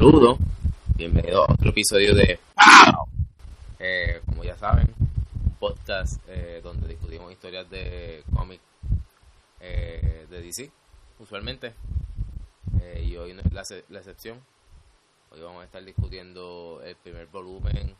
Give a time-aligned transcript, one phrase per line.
[0.00, 0.38] Saludos,
[0.96, 3.06] bienvenido a otro episodio de ¡Pow!
[3.78, 4.88] Eh, como ya saben,
[5.58, 8.62] podcast eh, donde discutimos historias de cómics
[9.60, 10.70] eh, de DC,
[11.18, 11.74] usualmente.
[12.80, 14.40] Eh, y hoy no es la, la excepción.
[15.32, 17.94] Hoy vamos a estar discutiendo el primer volumen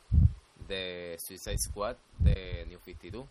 [0.67, 3.27] de Suicide Squad de New 52,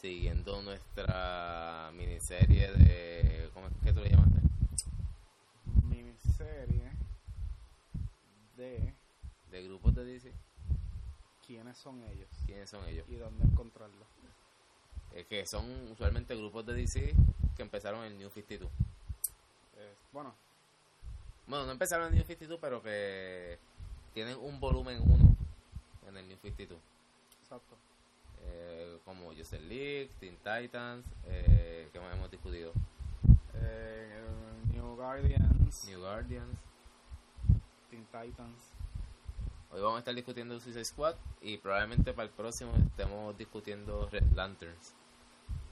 [0.00, 3.50] siguiendo nuestra miniserie de.
[3.52, 4.38] ¿Cómo es que tú le llamaste?
[5.82, 6.75] miniserie
[8.66, 8.94] de
[9.50, 10.32] De grupos de DC.
[11.46, 13.06] quiénes son ellos ¿Quiénes son ellos?
[13.08, 14.06] y dónde encontrarlos.
[15.14, 17.14] Eh, que son usualmente grupos de DC
[17.56, 18.70] que empezaron en New 52.
[19.76, 20.34] Eh, bueno,
[21.46, 23.58] Bueno, no empezaron en New 52, pero que
[24.12, 25.36] tienen un volumen 1
[26.08, 26.78] en el New 52.
[27.42, 27.76] exacto.
[28.42, 32.72] Eh, como Justice League, Teen Titans, eh, que más hemos discutido.
[33.54, 34.20] Eh,
[34.72, 36.58] New Guardians, New Guardians.
[37.96, 38.58] Teen Titans.
[39.70, 44.32] Hoy vamos a estar discutiendo Suicide Squad y probablemente para el próximo estemos discutiendo Red
[44.34, 44.92] Lanterns.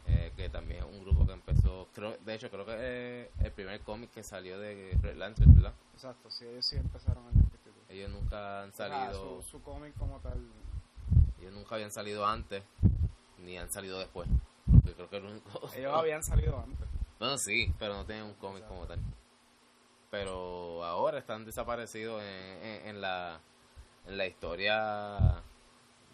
[0.06, 3.52] eh, que también es un grupo que empezó, creo, de hecho creo que es el
[3.52, 5.72] primer cómic que salió de Red Lanterns, ¿verdad?
[5.94, 7.76] Exacto, sí, ellos sí empezaron en el instituto.
[7.88, 10.38] Ellos nunca han salido, su, su cómic como tal.
[11.40, 12.62] ellos nunca habían salido antes,
[13.38, 14.28] ni han salido después.
[14.70, 15.60] Porque creo que el único...
[15.74, 16.88] Ellos habían salido antes.
[17.18, 18.98] Bueno, sí, pero no tienen un cómic como tal.
[20.14, 22.28] Pero ahora están desaparecidos en,
[22.64, 23.40] en, en la,
[24.06, 25.42] en la historia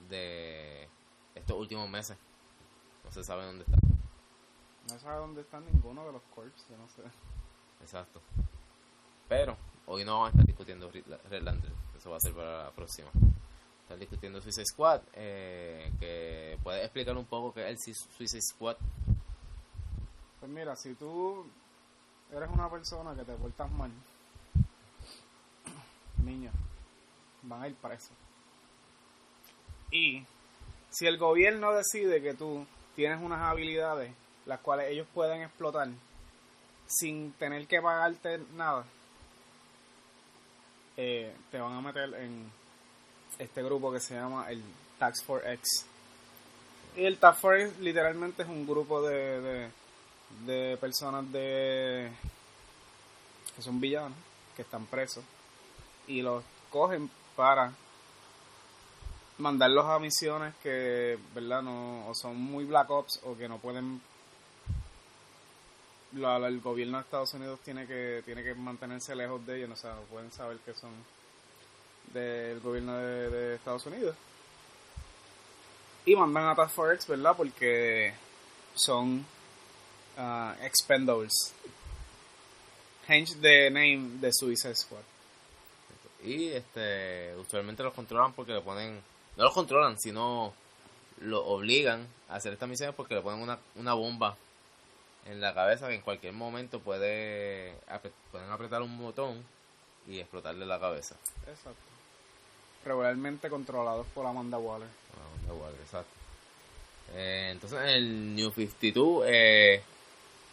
[0.09, 0.89] de
[1.35, 2.17] estos últimos meses.
[3.05, 3.81] No se sabe dónde están.
[4.91, 7.03] No sabe dónde están ninguno de los corps, yo no sé.
[7.83, 8.21] Exacto.
[9.29, 9.57] Pero
[9.87, 11.75] hoy no vamos a estar discutiendo Red Lantern.
[11.97, 13.11] Eso va a ser para la próxima.
[13.83, 15.03] Estar discutiendo Suicide Squad.
[15.13, 18.77] Eh, que puedes explicar un poco qué es el Su- Suicide Squad.
[20.41, 21.47] Pues mira, si tú
[22.33, 23.91] eres una persona que te portas mal,
[26.25, 26.51] niño,
[27.43, 28.13] van a ir presos.
[29.91, 30.25] Y
[30.91, 34.13] si el gobierno decide que tú tienes unas habilidades
[34.47, 35.89] las cuales ellos pueden explotar
[36.87, 38.85] sin tener que pagarte nada,
[40.97, 42.51] eh, te van a meter en
[43.39, 44.63] este grupo que se llama el
[44.99, 45.87] Tax for X.
[46.97, 49.71] Y el Task Force literalmente es un grupo de,
[50.47, 52.11] de personas de
[53.57, 54.17] que son villanos,
[54.57, 55.25] que están presos,
[56.07, 57.73] y los cogen para
[59.39, 61.63] mandarlos a misiones que, ¿verdad?
[61.63, 64.01] No, o son muy Black Ops o que no pueden...
[66.13, 69.71] la- la- el gobierno de Estados Unidos tiene que tiene que mantenerse lejos de ellos,
[69.71, 70.91] o sea, no pueden saber que son
[72.13, 74.17] del gobierno de, de Estados Unidos.
[76.05, 77.35] Y mandan a Task Force, ¿verdad?
[77.37, 78.13] Porque
[78.75, 79.25] son
[80.19, 81.33] uh, expendables.
[83.09, 85.03] Hence the name de Suicide Squad.
[86.23, 89.01] Y este usualmente los controlan porque le ponen.
[89.37, 90.53] No los controlan, sino
[91.21, 94.37] lo obligan a hacer estas misiones porque le ponen una, una bomba
[95.27, 97.75] en la cabeza que en cualquier momento puede
[98.31, 99.43] pueden apretar un botón
[100.07, 101.15] y explotarle la cabeza.
[101.47, 101.91] Exacto.
[102.85, 104.89] Regularmente controlados por Amanda Waller.
[104.89, 106.11] Ah, da igual, exacto.
[107.13, 109.83] Eh, entonces, en el New 52, eh,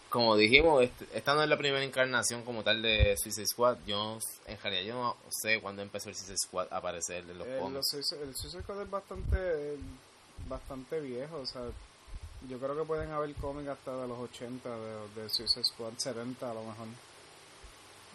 [0.10, 3.78] como dijimos, este- esta no es la primera encarnación como tal de Suicide Squad.
[3.86, 7.48] Yo, en realidad, yo no sé cuándo empezó el Suicide Squad a aparecer en los
[7.48, 7.94] Eh, cómics.
[7.94, 9.78] el Suicide Squad es bastante,
[10.48, 11.38] bastante viejo.
[11.38, 11.62] O sea,
[12.50, 16.52] yo creo que pueden haber cómics hasta de los 80 de, de Suicide Squad, 70
[16.52, 16.88] a lo mejor.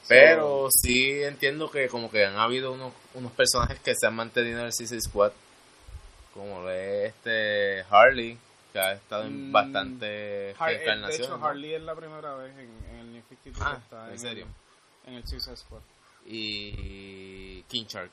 [0.09, 4.59] Pero sí entiendo que como que han habido unos, unos personajes que se han mantenido
[4.61, 5.33] en el Suicide Squad.
[6.35, 8.37] Como lo es este Harley,
[8.73, 11.47] que ha estado en Mm, bastante Har- eh, de hecho, ¿no?
[11.47, 14.19] Harley es la primera vez en, en el New 52 Ah, que está ¿en en,
[14.19, 14.47] serio?
[15.05, 15.81] El, en el Suicide Squad.
[16.27, 18.11] Y King Shark.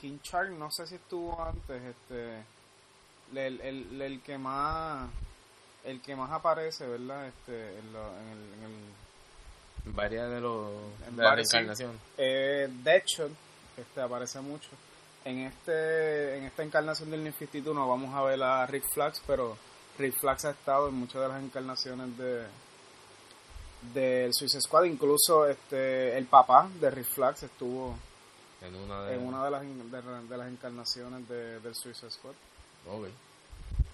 [0.00, 2.42] King Shark no sé si estuvo antes, este
[3.34, 5.08] el, el, el que más
[5.84, 7.26] el que más aparece, ¿verdad?
[7.28, 10.72] Este en, lo- en el, en el Varias de los
[11.06, 11.44] En de la
[11.74, 11.84] sí.
[12.18, 13.32] eh, Deadshot,
[13.76, 14.68] este aparece mucho.
[15.28, 19.20] En este en esta encarnación del New 52 no vamos a ver a Rick Flax,
[19.26, 19.58] pero
[19.98, 22.46] Rick Flax ha estado en muchas de las encarnaciones de
[23.92, 27.94] del Suicide Squad, incluso este el papá de Rick Flax estuvo
[28.62, 32.32] En una de, en una de las de, de las encarnaciones de, del Suicide Squad.
[32.90, 33.08] Ok.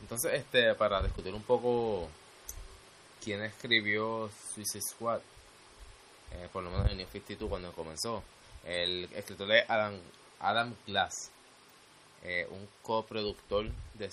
[0.02, 2.06] Entonces, este, para discutir un poco
[3.24, 5.18] quién escribió Suicide Squad,
[6.30, 8.22] eh, por lo menos en New 52 cuando comenzó,
[8.64, 9.98] el escritor es Adam,
[10.44, 11.30] Adam Glass,
[12.22, 14.10] eh, un coproductor de,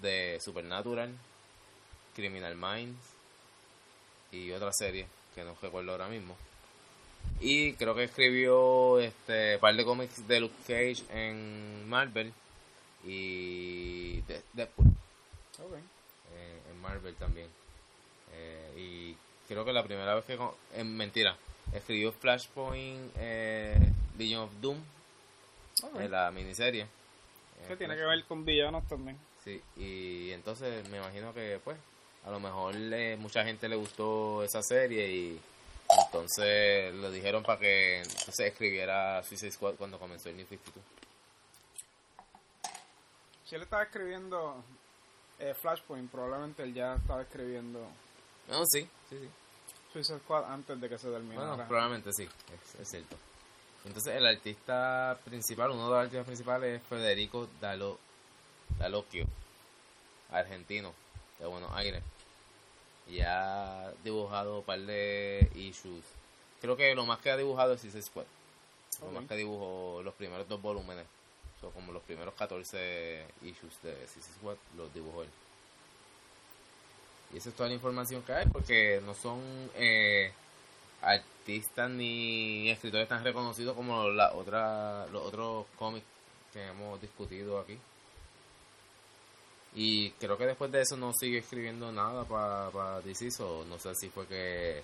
[0.00, 1.12] de Supernatural,
[2.14, 3.00] Criminal Minds
[4.30, 6.36] y otra serie que no recuerdo ahora mismo.
[7.40, 12.32] Y creo que escribió este par de cómics de Luke Cage en Marvel
[13.04, 17.48] y de Deadpool eh, en Marvel también.
[18.32, 20.38] Eh, y creo que la primera vez que...
[20.74, 21.36] En mentira,
[21.72, 23.16] escribió Flashpoint
[24.16, 24.93] Legion of Doom
[25.98, 26.86] en la miniserie.
[27.68, 29.18] Que tiene que ver con villanos también.
[29.42, 31.76] Sí, y entonces me imagino que pues
[32.24, 35.40] a lo mejor le, mucha gente le gustó esa serie y
[36.06, 40.84] entonces lo dijeron para que se escribiera Suicide Squad cuando comenzó el New 52.
[43.44, 44.56] Si él estaba escribiendo
[45.38, 47.80] eh, Flashpoint, probablemente él ya estaba escribiendo.
[48.48, 49.28] No, sí, sí, sí.
[49.92, 51.48] Suicide Squad antes de que se terminara.
[51.48, 52.28] Bueno, probablemente sí,
[52.80, 53.16] es, cierto.
[53.84, 57.98] Entonces, el artista principal, uno de los artistas principales es Federico Dalo,
[58.78, 59.26] Dalocchio,
[60.30, 60.92] argentino,
[61.38, 62.02] de Buenos Aires.
[63.08, 66.04] Y ha dibujado un par de issues.
[66.60, 68.24] Creo que lo más que ha dibujado es Suicide Squad.
[69.02, 71.06] Lo más que dibujó los primeros dos volúmenes
[71.72, 75.28] como los primeros 14 issues de CC Squad los dibujó él.
[77.32, 79.40] Y esa es toda la información que hay, porque no son
[79.74, 80.32] eh,
[81.44, 86.06] artistas ni escritores tan reconocidos como la otra, los otros cómics
[86.52, 87.78] que hemos discutido aquí.
[89.74, 93.78] Y creo que después de eso no sigue escribiendo nada para pa DC, o no
[93.78, 94.82] sé si fue que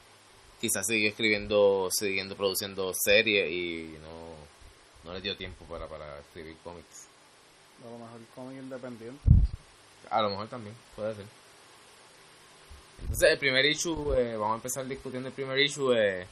[0.61, 4.51] quizás sigue escribiendo, siguiendo produciendo series y no
[5.05, 7.07] no le dio tiempo para, para escribir cómics.
[7.83, 9.23] A lo mejor cómic independiente.
[10.11, 11.25] A lo mejor también, puede ser.
[13.01, 16.27] Entonces el primer issue, eh, vamos a empezar discutiendo el primer issue, eh,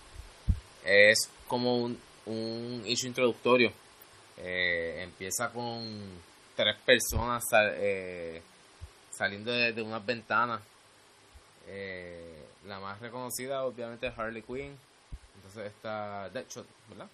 [0.84, 3.72] es como un, un issue introductorio.
[4.36, 5.84] Eh, empieza con
[6.54, 7.42] tres personas
[9.10, 10.60] saliendo de, unas ventanas.
[12.66, 14.76] la más reconocida obviamente es Harley Quinn.
[15.36, 17.08] Entonces está Deadshot, ¿verdad?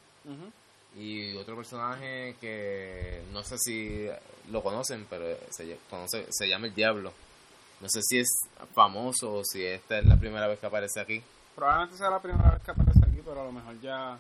[0.97, 4.07] y otro personaje que no sé si
[4.51, 7.13] lo conocen, pero se, conoce, se llama el Diablo.
[7.81, 8.29] No sé si es
[8.75, 11.23] famoso o si esta es la primera vez que aparece aquí.
[11.55, 12.94] Probablemente sea la primera vez que aparece
[13.25, 14.19] pero a lo mejor ya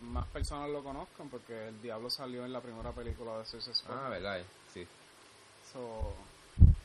[0.00, 4.06] más personas lo conozcan porque el Diablo salió en la primera película de Suicide Squad.
[4.06, 4.42] Ah, verdad,
[4.72, 4.86] sí.
[5.72, 6.12] So,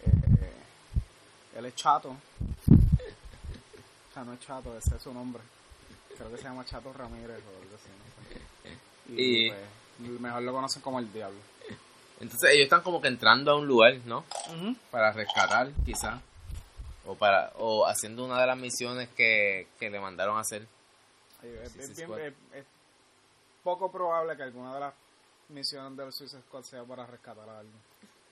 [0.02, 0.54] eh,
[1.58, 2.10] él es chato.
[2.10, 2.16] o
[4.14, 5.42] sea, no es chato, ese es su nombre.
[6.16, 7.90] Creo que se llama Chato Ramírez o algo así,
[9.16, 11.40] y, pues, mejor lo conocen como el diablo.
[12.20, 14.26] Entonces ellos están como que entrando a un lugar, ¿no?
[14.92, 16.20] Para rescatar, quizás.
[17.06, 20.68] O para o haciendo una de las misiones que, le mandaron a hacer.
[21.44, 22.66] Es,
[23.64, 24.94] poco probable que alguna de las
[25.50, 27.80] misiones del Suicide Squad sea para rescatar a alguien.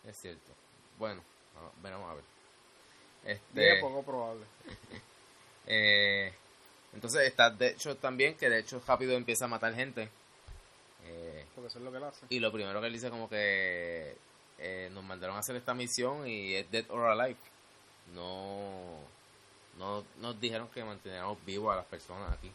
[0.05, 0.51] Es cierto.
[0.97, 1.21] Bueno,
[1.81, 2.23] vamos a ver.
[3.25, 4.45] Este, es poco probable.
[5.67, 6.33] eh,
[6.93, 10.09] entonces está de hecho también que de hecho rápido empieza a matar gente.
[11.03, 12.25] Eh, Porque eso es lo que él hace.
[12.29, 14.15] Y lo primero que él dice como que
[14.57, 17.39] eh, nos mandaron a hacer esta misión y es Dead or Alive.
[18.13, 18.99] No,
[19.77, 22.51] no nos dijeron que manteniéramos vivos a las personas aquí.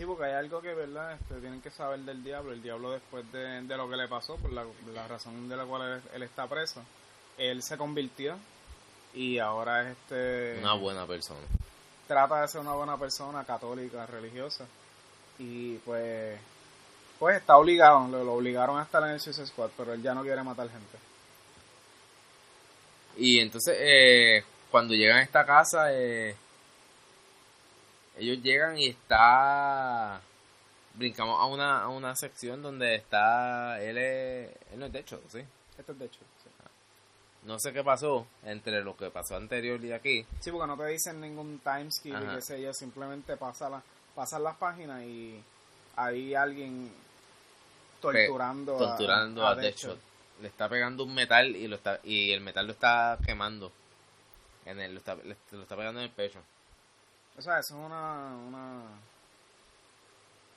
[0.00, 1.12] Sí, porque hay algo que, ¿verdad?
[1.12, 2.52] Este, tienen que saber del diablo.
[2.52, 4.64] El diablo después de, lo que le pasó, por la,
[5.06, 6.80] razón de la cual él, está preso,
[7.36, 8.38] él se convirtió
[9.12, 10.58] y ahora es este...
[10.58, 11.42] Una buena persona.
[12.08, 14.64] Trata de ser una buena persona, católica, religiosa.
[15.38, 16.40] Y pues
[17.18, 20.22] pues está obligado, lo, obligaron a estar en el Suicide Squad, pero él ya no
[20.22, 20.96] quiere matar gente.
[23.18, 26.34] Y entonces, eh, cuando llegan a esta casa, eh,
[28.16, 30.20] ellos llegan y está.
[30.94, 33.80] Brincamos a una, a una sección donde está.
[33.82, 35.40] Él, es, él no es de hecho, ¿sí?
[35.78, 36.18] Esto es sí.
[37.44, 40.26] No sé qué pasó entre lo que pasó anterior y aquí.
[40.40, 43.82] Sí, porque no te dicen ningún timeskip y qué sé yo, simplemente pasa la,
[44.14, 45.42] pasan las páginas y
[45.96, 46.92] ahí alguien
[48.00, 49.98] torturando, torturando a, Deadshot.
[50.42, 53.72] Le está pegando un metal y lo está y el metal lo está quemando.
[54.66, 56.40] En el, lo, está, lo está pegando en el pecho.
[57.40, 58.82] O sea, eso es una, una,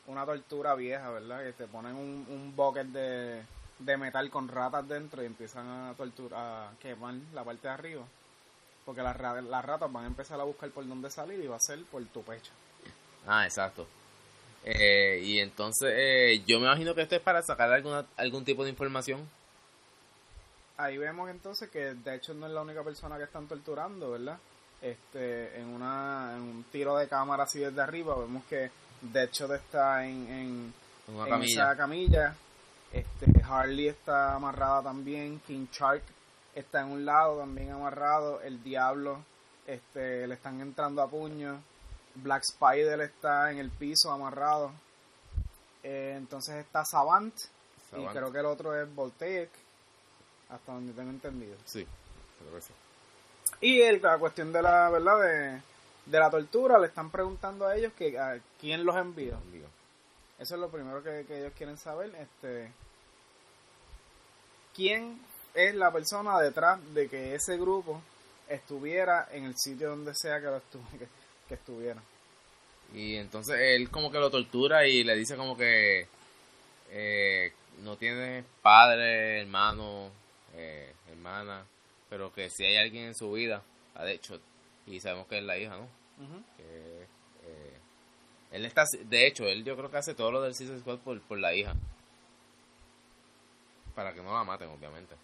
[0.07, 1.41] una tortura vieja, ¿verdad?
[1.41, 3.41] Que te ponen un, un bucket de,
[3.79, 8.03] de metal con ratas dentro y empiezan a torturar, a quemar la parte de arriba.
[8.85, 11.61] Porque las, las ratas van a empezar a buscar por dónde salir y va a
[11.61, 12.51] ser por tu pecho.
[13.25, 13.87] Ah, exacto.
[14.65, 18.65] Eh, y entonces, eh, yo me imagino que esto es para sacar alguna, algún tipo
[18.65, 19.25] de información.
[20.75, 24.37] Ahí vemos entonces que de hecho no es la única persona que están torturando, ¿verdad?
[24.83, 28.69] Este, en, una, en un tiro de cámara así desde arriba, vemos que
[29.01, 30.73] de hecho está en, en,
[31.41, 32.35] esa camilla.
[32.91, 36.03] Este, Harley está amarrada también, King Shark
[36.53, 39.23] está en un lado también amarrado, el diablo
[39.65, 41.59] este, le están entrando a puño
[42.15, 44.71] Black Spider está en el piso amarrado.
[45.81, 47.35] Eh, entonces está Savant,
[47.89, 48.09] Savant.
[48.09, 49.49] y creo que el otro es Voltaic,
[50.49, 51.57] hasta donde tengo entendido.
[51.65, 51.85] Sí,
[52.39, 52.73] creo que sí.
[53.63, 55.61] Y el- la cuestión de la verdad de,
[56.11, 59.39] de la tortura, le están preguntando a ellos que a quién los envió.
[60.39, 62.11] Eso es lo primero que, que ellos quieren saber.
[62.15, 62.71] Este,
[64.75, 65.19] ¿Quién
[65.53, 68.01] es la persona detrás de que ese grupo
[68.49, 71.07] estuviera en el sitio donde sea que, lo estu- que,
[71.47, 72.01] que estuviera?
[72.93, 76.07] Y entonces él como que lo tortura y le dice como que
[76.91, 80.09] eh, no tiene padre, hermano,
[80.53, 81.65] eh, hermana,
[82.13, 83.63] pero que si hay alguien en su vida,
[83.95, 84.39] ha hecho,
[84.85, 85.87] y sabemos que es la hija, ¿no?
[86.57, 87.07] Que,
[87.43, 87.77] eh,
[88.51, 91.19] él está, de hecho, él yo creo que hace todo lo del Suicide Squad por,
[91.21, 91.73] por la hija.
[93.95, 95.15] Para que no la maten, obviamente.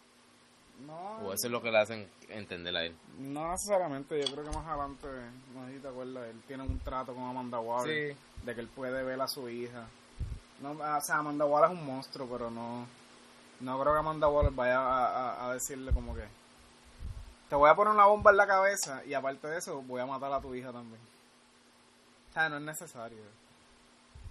[0.88, 2.96] No, O eso es lo que le hacen entender a él.
[3.20, 4.20] no necesariamente.
[4.26, 5.08] Yo creo que más adelante,
[5.54, 8.16] no sé si te acuerdas, él tiene un trato con Amanda Waller
[8.46, 9.88] de que él puede ver a su hija.
[10.60, 12.88] No, o sea, Amanda Waller es un monstruo, pero no,
[13.60, 16.24] no creo que Amanda Waller vaya a, a- a decirle como que
[17.50, 20.06] te voy a poner una bomba en la cabeza y aparte de eso voy a
[20.06, 21.02] matar a tu hija también.
[22.30, 23.18] O sea, no es necesario.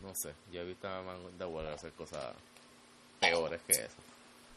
[0.03, 2.25] No sé, yo he visto a Amanda Waller hacer cosas
[3.21, 3.97] peores que eso.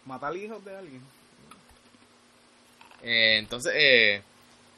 [0.05, 1.01] Matar hijos de alguien.
[3.01, 4.21] Eh, entonces, eh,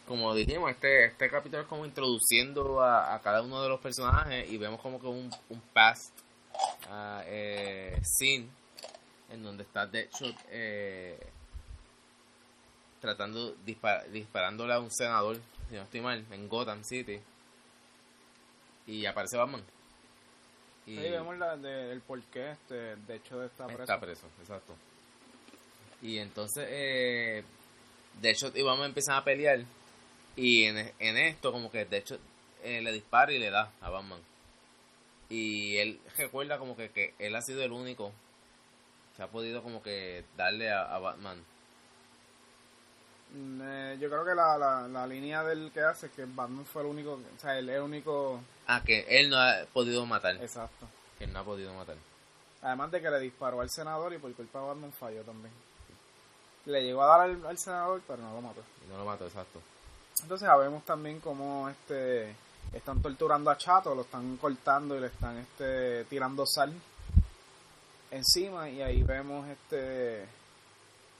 [0.08, 4.50] como dijimos, este, este capítulo es como introduciendo a, a cada uno de los personajes
[4.50, 6.14] y vemos como que un, un past
[7.26, 8.48] eh, scene
[9.30, 11.20] en donde está Deadshot eh,
[13.04, 15.38] tratando, dispar- disparándole a un senador,
[15.70, 17.20] si no estoy mal, en Gotham City.
[18.88, 19.62] Y aparece Batman.
[20.88, 23.84] Y Ahí vemos la, de- el porqué este, de hecho de esta presa.
[23.84, 24.74] Está preso, exacto.
[26.02, 27.44] Y entonces, eh,
[28.22, 29.60] de hecho, y vamos a empezar a pelear.
[30.38, 32.18] Y en, en esto, como que de hecho,
[32.64, 34.20] eh, le dispara y le da a Batman.
[35.30, 38.12] Y él recuerda como que, que él ha sido el único
[39.16, 41.44] que ha podido como que darle a, a Batman.
[43.34, 46.66] Mm, eh, yo creo que la, la, la línea del que hace es que Batman
[46.66, 50.06] fue el único, o sea, él es el único, Ah, que él no ha podido
[50.06, 50.36] matar.
[50.42, 50.88] exacto.
[51.18, 51.96] Que él no ha podido matar.
[52.62, 55.54] Además de que le disparó al senador y por culpa de Batman falló también.
[56.66, 58.62] Le llegó a dar al, al senador, pero no lo mató.
[58.86, 59.60] Y no lo mató, exacto.
[60.22, 62.34] Entonces sabemos también cómo este
[62.72, 66.72] están torturando a Chato, lo están cortando y le están este tirando sal
[68.12, 70.26] encima y ahí vemos este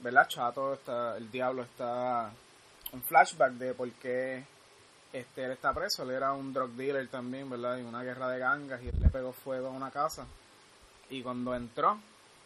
[0.04, 0.28] ¿verdad?
[0.28, 2.30] Chato está el diablo está
[2.92, 4.44] un flashback de por qué
[5.12, 7.78] este él está preso, él era un drug dealer también, ¿verdad?
[7.78, 10.26] En una guerra de gangas y él le pegó fuego a una casa.
[11.08, 11.98] Y cuando entró,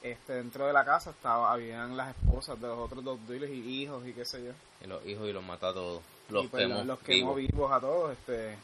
[0.03, 3.83] este dentro de la casa estaba habían las esposas de los otros dos dealers y
[3.83, 4.53] hijos y qué sé yo.
[4.85, 6.03] Y los hijos y los mató a todos.
[6.31, 7.53] Los Y, pues, quemó los quemó vivos.
[7.53, 8.13] vivos a todos.
[8.13, 8.57] Este,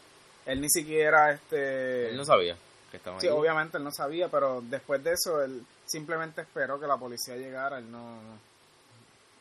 [0.47, 2.57] él ni siquiera, este, Él no sabía
[2.91, 6.87] que estaban sí, obviamente él no sabía, pero después de eso él simplemente esperó que
[6.87, 7.79] la policía llegara.
[7.79, 8.21] Él no,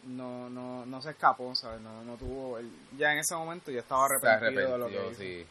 [0.06, 1.82] no, no, no se escapó, ¿sabes?
[1.82, 5.14] No, no tuvo, él, ya en ese momento ya estaba arrepentido, de lo que hizo.
[5.16, 5.46] sí.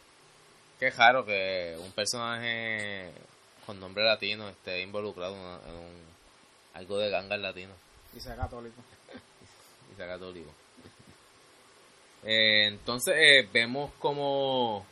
[0.79, 3.11] Qué raro que un personaje
[3.65, 6.01] con nombre latino esté involucrado en, un,
[6.73, 7.73] algo de gangas latino
[8.15, 8.81] y sea católico.
[9.93, 10.51] y sea católico.
[12.23, 14.85] Eh, entonces eh, vemos como,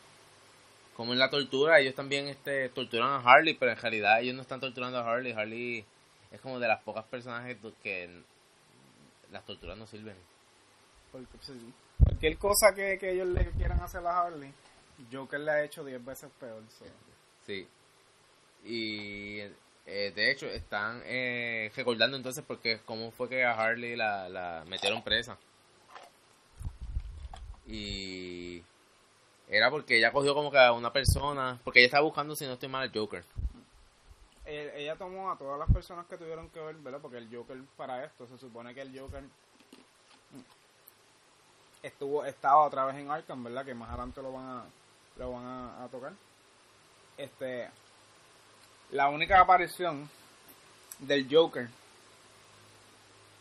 [0.95, 4.41] como en la tortura ellos también este, torturan a Harley, pero en realidad ellos no
[4.41, 5.31] están torturando a Harley.
[5.31, 5.85] Harley
[6.31, 8.23] es como de las pocas personajes que
[9.31, 10.15] las torturas no sirven.
[11.11, 11.51] Porque, pues,
[12.03, 14.53] cualquier cosa que, que ellos le quieran hacer a Harley,
[15.11, 16.63] Joker le ha hecho 10 veces peor.
[16.69, 16.85] so.
[17.45, 17.67] Sí.
[18.63, 19.39] Y
[19.85, 24.63] eh, de hecho están eh, recordando entonces porque cómo fue que a Harley la, la
[24.67, 25.37] metieron presa.
[27.65, 28.63] Y
[29.47, 32.53] era porque ella cogió como que a una persona, porque ella estaba buscando, si no
[32.53, 33.23] estoy mal, al Joker.
[34.53, 36.99] Eh, ella tomó a todas las personas que tuvieron que ver, ¿verdad?
[37.01, 39.23] Porque el Joker para esto, se supone que el Joker
[41.83, 43.65] estuvo estaba otra vez en Arkham, ¿verdad?
[43.65, 44.63] Que más adelante lo van a
[45.17, 46.13] lo van a, a tocar.
[47.17, 47.69] Este
[48.91, 50.09] la única aparición
[50.99, 51.69] del Joker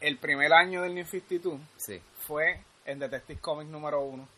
[0.00, 2.00] el primer año del New 52 Sí.
[2.26, 4.29] fue en Detective Comics número uno.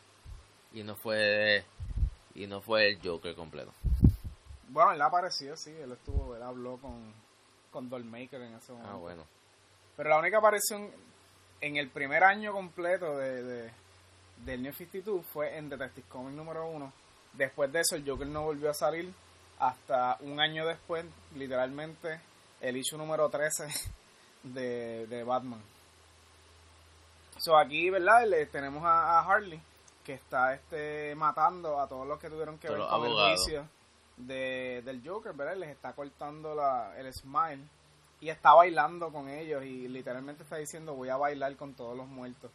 [0.72, 1.64] Y no fue
[2.34, 3.72] y no fue el Joker completo.
[4.72, 7.12] Bueno, él apareció, sí, él estuvo, él habló con,
[7.70, 8.92] con Dollmaker en ese momento.
[8.92, 9.24] Ah, bueno.
[9.96, 10.90] Pero la única aparición
[11.60, 13.72] en el primer año completo de, de-
[14.38, 16.92] del New 52 fue en Detective Comics número 1.
[17.34, 19.12] Después de eso, el Joker no volvió a salir
[19.58, 21.04] hasta un año después,
[21.36, 22.20] literalmente,
[22.60, 23.66] el issue número 13
[24.42, 25.62] de, de Batman.
[27.38, 28.26] So, aquí, ¿verdad?
[28.26, 29.60] Le, tenemos a, a Harley
[30.04, 33.44] que está este matando a todos los que tuvieron que Todos ver con el abogados.
[34.16, 35.56] De, del Joker, ¿verdad?
[35.56, 37.62] Les está cortando la, el smile
[38.20, 42.06] y está bailando con ellos y literalmente está diciendo voy a bailar con todos los
[42.06, 42.50] muertos.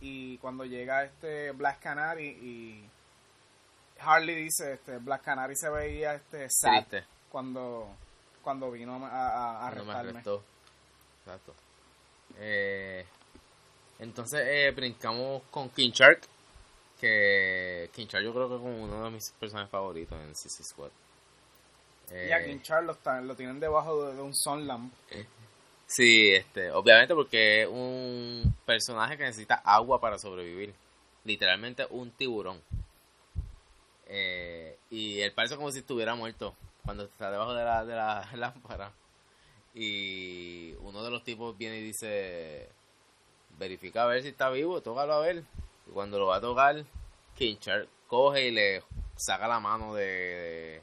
[0.00, 2.84] Y cuando llega este Black Canary y
[4.00, 6.86] Harley dice, este Black Canary se veía este sad
[7.30, 7.88] cuando
[8.42, 9.70] cuando vino a, a,
[11.20, 11.54] Exacto.
[12.38, 13.04] Eh,
[13.98, 16.22] entonces eh, brincamos con King Shark
[17.00, 20.62] que King Char yo creo que es como uno de mis personajes favoritos en CC
[20.62, 20.90] Squad.
[22.10, 24.92] y a eh, King Char lo, lo tienen debajo de, un sun lamp.
[25.86, 30.74] Sí, este, obviamente porque es un personaje que necesita agua para sobrevivir.
[31.24, 32.60] Literalmente un tiburón.
[34.06, 36.54] Eh, y él parece como si estuviera muerto
[36.84, 38.92] cuando está debajo de la, de la lámpara.
[39.74, 42.68] Y uno de los tipos viene y dice,
[43.58, 45.44] verifica a ver si está vivo, tócalo a ver
[45.92, 46.84] cuando lo va a tocar,
[47.34, 48.82] Kinchar coge y le
[49.16, 50.82] saca la mano de,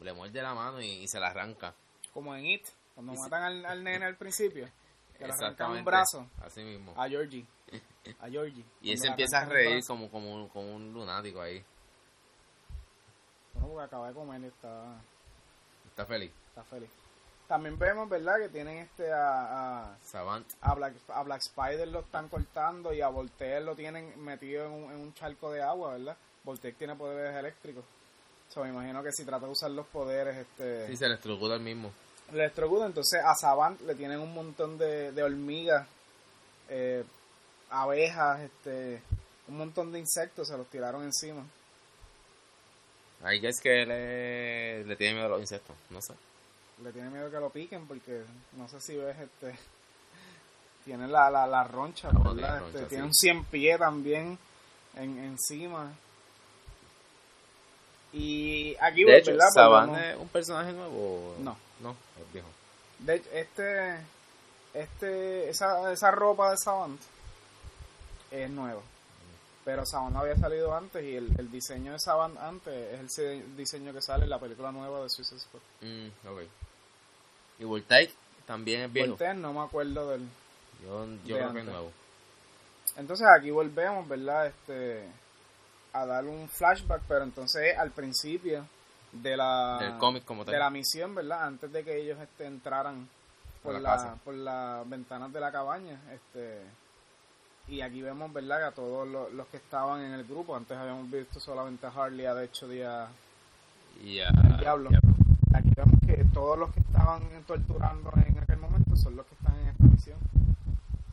[0.00, 1.74] le muerde la mano y, se la arranca.
[2.12, 4.68] Como en It, cuando matan al, al, nene al principio,
[5.16, 6.26] que le arrancan un brazo.
[6.40, 6.94] Así mismo.
[6.96, 7.46] A Georgie.
[8.20, 8.64] A Georgie.
[8.80, 11.62] y él se empieza a reír como, como, un, como un lunático ahí.
[13.52, 15.00] Bueno, porque acaba de comer y está...
[15.90, 16.32] Está feliz.
[16.48, 16.88] Está feliz.
[17.48, 18.38] También vemos, ¿verdad?
[18.38, 20.46] Que tienen este a, a, Savant.
[20.60, 24.72] a, Black, a Black Spider lo están cortando y a Voltaire lo tienen metido en
[24.72, 26.16] un, en un charco de agua, ¿verdad?
[26.44, 27.84] Voltaire tiene poderes eléctricos.
[28.50, 30.88] So, me imagino que si trata de usar los poderes, este...
[30.88, 31.90] Sí, se electrocuta el mismo.
[32.32, 35.86] Le electrocuta, entonces a Savant le tienen un montón de, de hormigas,
[36.68, 37.02] eh,
[37.70, 39.00] abejas, este...
[39.48, 41.42] Un montón de insectos, se los tiraron encima.
[43.22, 46.12] Ahí es que le, le tiene miedo a los insectos, no sé
[46.82, 48.24] le tiene miedo que lo piquen porque
[48.56, 49.58] no sé si ves este
[50.84, 52.10] tiene la, la, la roncha,
[52.68, 54.38] este, tiene un cien pie también
[54.96, 55.92] en, encima
[58.12, 60.10] y aquí de hecho, ¿verdad?
[60.12, 62.48] es un personaje nuevo no no es viejo
[63.00, 63.96] de hecho, este
[64.74, 67.00] este esa, esa ropa de Savant
[68.30, 68.80] es nueva
[69.68, 73.92] pero Savant había salido antes y el, el diseño de Savant antes es el diseño
[73.92, 75.60] que sale en la película nueva de Suicide Squad.
[75.82, 76.48] Mm, okay.
[77.58, 78.12] Y Voltaire
[78.46, 79.10] también es viejo.
[79.10, 80.26] Voltaire no me acuerdo del.
[80.82, 81.92] Yo, yo creo que es nuevo.
[82.96, 84.46] Entonces aquí volvemos, ¿verdad?
[84.46, 85.08] Este
[85.92, 88.66] a dar un flashback, pero entonces al principio
[89.12, 90.52] de la del cómic como tal.
[90.52, 91.44] de la misión, ¿verdad?
[91.44, 93.08] Antes de que ellos este, entraran
[93.62, 96.62] por, la, por las ventanas de la cabaña, este
[97.68, 98.58] y aquí vemos, ¿verdad?
[98.58, 102.26] Que a todos los, que estaban en el grupo, antes habíamos visto solamente a Harley,
[102.26, 103.08] a de hecho día
[104.02, 104.90] y a, Diablo.
[105.54, 109.60] Aquí vemos que todos los que estaban torturando en aquel momento son los que están
[109.60, 110.18] en esta misión.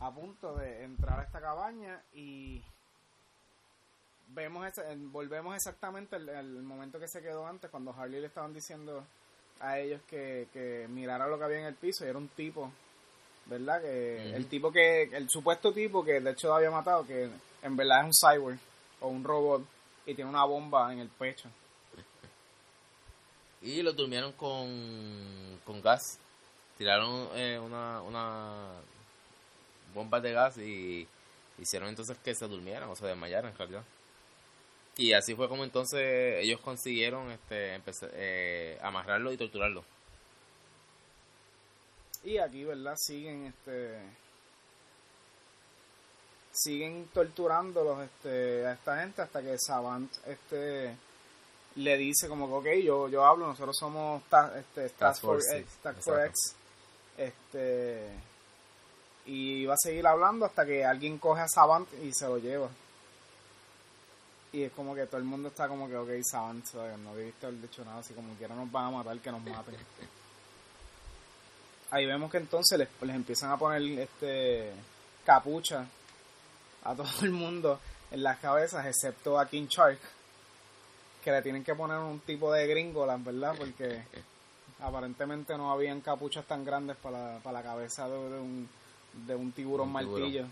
[0.00, 2.62] A punto de entrar a esta cabaña y
[4.28, 4.66] vemos
[5.12, 9.04] volvemos exactamente al momento que se quedó antes, cuando Harley le estaban diciendo
[9.60, 12.70] a ellos que, que mirara lo que había en el piso y era un tipo,
[13.44, 13.82] ¿verdad?
[13.82, 17.28] Que el tipo que, el supuesto tipo que de hecho lo había matado, que
[17.62, 18.58] en verdad es un cyborg
[19.00, 19.62] o un robot
[20.06, 21.50] y tiene una bomba en el pecho.
[23.66, 26.20] Y lo durmieron con, con gas.
[26.78, 28.68] Tiraron eh, una, una
[29.92, 31.08] bomba de gas y
[31.58, 33.82] hicieron entonces que se durmieran o se desmayaran en realidad.
[34.96, 39.84] Y así fue como entonces ellos consiguieron este empezar, eh, amarrarlo y torturarlo.
[42.22, 42.94] Y aquí, ¿verdad?
[42.96, 43.98] Siguen este
[46.52, 50.96] siguen torturándolos este a esta gente hasta que Savant este
[51.76, 54.22] le dice como que, ok, yo, yo hablo, nosotros somos
[54.56, 56.54] este, Task, Force, X,
[57.18, 58.10] este,
[59.26, 62.68] y va a seguir hablando hasta que alguien coge a Savant y se lo lleva.
[64.52, 67.60] Y es como que todo el mundo está como que, ok, Savant, no viste el
[67.60, 69.76] dicho nada, así como quiera nos van a matar, que nos maten.
[71.90, 74.72] Ahí vemos que entonces les, les empiezan a poner este
[75.24, 75.86] capucha
[76.84, 77.78] a todo el mundo
[78.10, 79.98] en las cabezas, excepto a King Shark
[81.26, 83.52] que le tienen que poner un tipo de gringolas, ¿verdad?
[83.58, 84.00] Porque
[84.78, 88.68] aparentemente no habían capuchas tan grandes para, para la cabeza de, un,
[89.26, 90.46] de un tiburón martillo.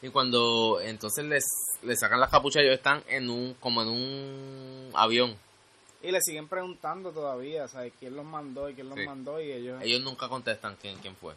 [0.00, 1.44] Y cuando entonces les,
[1.82, 5.36] les sacan las capuchas, ellos están en un como en un avión.
[6.02, 7.92] Y le siguen preguntando todavía, ¿sabes?
[8.00, 9.42] ¿Quién los mandó y quién los mandó?
[9.42, 9.82] Y ellos...
[9.82, 11.34] Ellos nunca contestan quién, quién fue.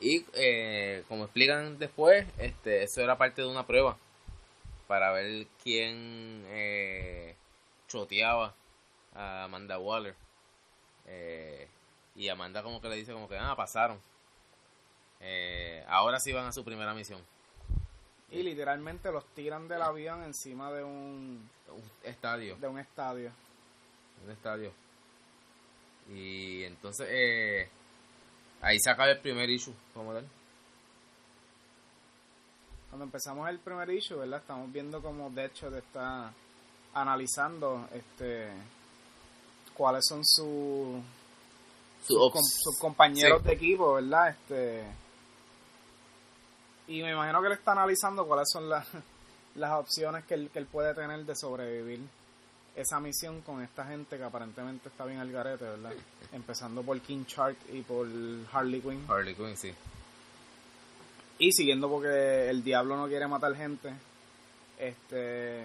[0.00, 3.98] Y eh, como explican después, este eso era parte de una prueba
[4.86, 7.36] para ver quién eh,
[7.88, 8.54] choteaba
[9.14, 10.14] a Amanda Waller.
[11.06, 11.68] Eh,
[12.16, 14.00] y Amanda como que le dice como que, ah, pasaron.
[15.20, 17.20] Eh, ahora sí van a su primera misión.
[18.30, 22.56] Y literalmente los tiran del avión encima de un, Un estadio.
[22.56, 23.30] de un estadio.
[24.24, 24.72] Un estadio.
[26.10, 27.68] Y entonces, eh,
[28.60, 30.28] ahí se acaba el primer issue, como tal.
[32.94, 34.38] Cuando empezamos el primer issue, ¿verdad?
[34.38, 36.30] Estamos viendo como Deadshot está
[36.94, 38.52] analizando este
[39.76, 41.02] cuáles son Su
[42.06, 43.48] sus, ops- com- sus compañeros sí.
[43.48, 44.28] de equipo, ¿verdad?
[44.28, 44.84] Este
[46.86, 48.86] y me imagino que él está analizando cuáles son las,
[49.56, 51.98] las opciones que él, que él puede tener de sobrevivir
[52.76, 55.94] esa misión con esta gente que aparentemente está bien al garete, ¿verdad?
[56.32, 58.06] Empezando por King Shark y por
[58.52, 59.04] Harley Quinn.
[59.08, 59.74] Harley Quinn, sí.
[61.38, 63.92] Y siguiendo porque el diablo no quiere matar gente.
[64.78, 65.64] Este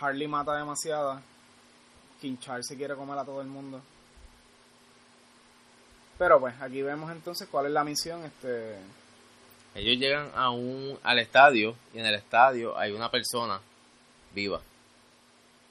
[0.00, 1.22] Harley mata demasiada.
[2.20, 3.80] King Charles se quiere comer a todo el mundo.
[6.18, 8.24] Pero pues aquí vemos entonces cuál es la misión.
[8.24, 8.76] Este
[9.74, 13.60] Ellos llegan a un, al estadio y en el estadio hay una persona
[14.34, 14.60] viva.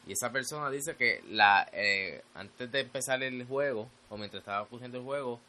[0.07, 4.61] Y esa persona dice que la eh, antes de empezar el juego, o mientras estaba
[4.61, 5.41] ocurriendo el juego,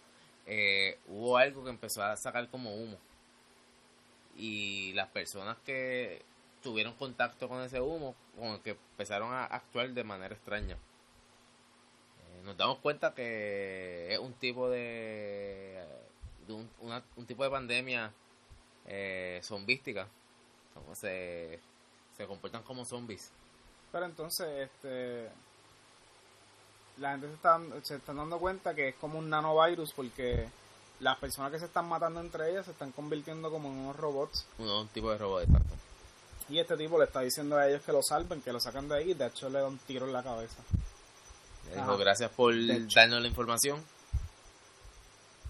[0.46, 2.96] eh, hubo algo que empezó a sacar como humo.
[4.38, 6.22] Y las personas que
[6.62, 10.74] tuvieron contacto con ese humo, como que empezaron a actuar de manera extraña.
[10.74, 15.84] Eh, nos damos cuenta que es un tipo de,
[16.48, 16.70] un,
[17.16, 18.12] un tipo de pandemia
[18.86, 20.06] eh, zombística.
[20.94, 21.58] Se,
[22.16, 23.30] se comportan como zombies.
[23.90, 25.28] Pero entonces, este
[26.98, 30.48] la gente se está, se están dando cuenta que es como un nanovirus porque
[31.00, 34.46] las personas que se están matando entre ellas se están convirtiendo como en unos robots.
[34.58, 35.74] Uno, un tipo de robot exacto.
[36.48, 38.96] Y este tipo le está diciendo a ellos que lo salven, que lo sacan de
[38.96, 40.56] ahí y de hecho le da un tiro en la cabeza.
[41.68, 41.96] Le dijo, Ajá.
[41.96, 42.54] gracias por
[42.94, 43.82] darnos la información.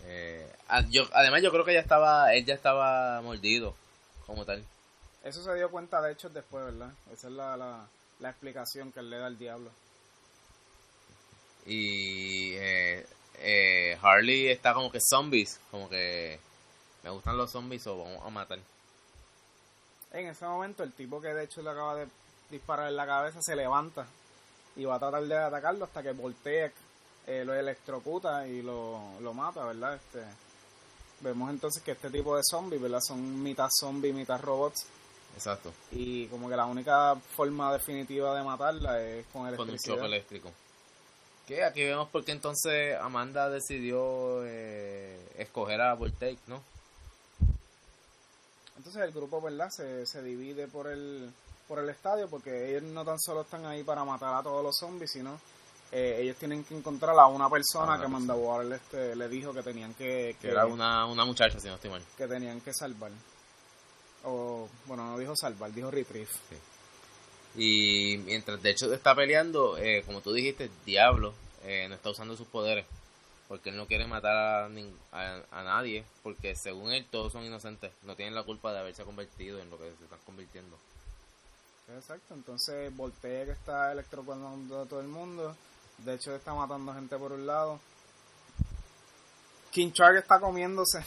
[0.04, 3.74] Eh, ah, yo, además yo creo que ya estaba, él ya estaba mordido,
[4.26, 4.64] como tal.
[5.22, 6.90] Eso se dio cuenta de hecho después, ¿verdad?
[7.12, 7.86] Esa es la, la,
[8.20, 9.70] la explicación que él le da al diablo.
[11.66, 13.06] Y eh,
[13.40, 16.38] eh, Harley está como que zombies, como que
[17.02, 18.58] me gustan los zombies o vamos a matar.
[20.12, 22.06] En ese momento el tipo que de hecho le acaba de
[22.50, 24.06] disparar en la cabeza se levanta
[24.76, 26.72] y va a tratar de atacarlo hasta que Voltec
[27.26, 29.94] eh, lo electrocuta y lo, lo mata, ¿verdad?
[29.96, 30.24] Este,
[31.20, 33.00] vemos entonces que este tipo de zombies, ¿verdad?
[33.06, 34.86] Son mitad zombie, mitad robots
[35.34, 39.94] Exacto, y como que la única forma definitiva de matarla es con con un electricidad.
[39.96, 40.50] choque eléctrico.
[41.48, 46.62] Que aquí vemos por qué entonces Amanda decidió eh, escoger a Voltaic, ¿no?
[48.76, 49.70] Entonces el grupo, ¿verdad?
[49.70, 51.32] Se, se divide por el,
[51.66, 54.76] por el estadio porque ellos no tan solo están ahí para matar a todos los
[54.76, 55.40] zombies, sino
[55.90, 59.94] eh, ellos tienen que encontrar a una persona que Mandalore este, le dijo que tenían
[59.94, 62.02] que, Que era una, una muchacha, si no estoy mal.
[62.16, 63.10] que tenían que salvar.
[64.24, 66.28] O, bueno, no dijo salvar, dijo retrieve.
[67.58, 72.36] Y mientras de hecho está peleando, eh, como tú dijiste, Diablo eh, no está usando
[72.36, 72.86] sus poderes.
[73.48, 76.04] Porque él no quiere matar a, a, nadie.
[76.22, 77.90] Porque según él todos son inocentes.
[78.04, 80.78] No tienen la culpa de haberse convertido en lo que se están convirtiendo.
[81.96, 85.56] Exacto, entonces Voltec está electrocutando a todo el mundo.
[85.98, 87.80] De hecho, está matando gente por un lado.
[89.72, 91.02] King Shark está comiéndose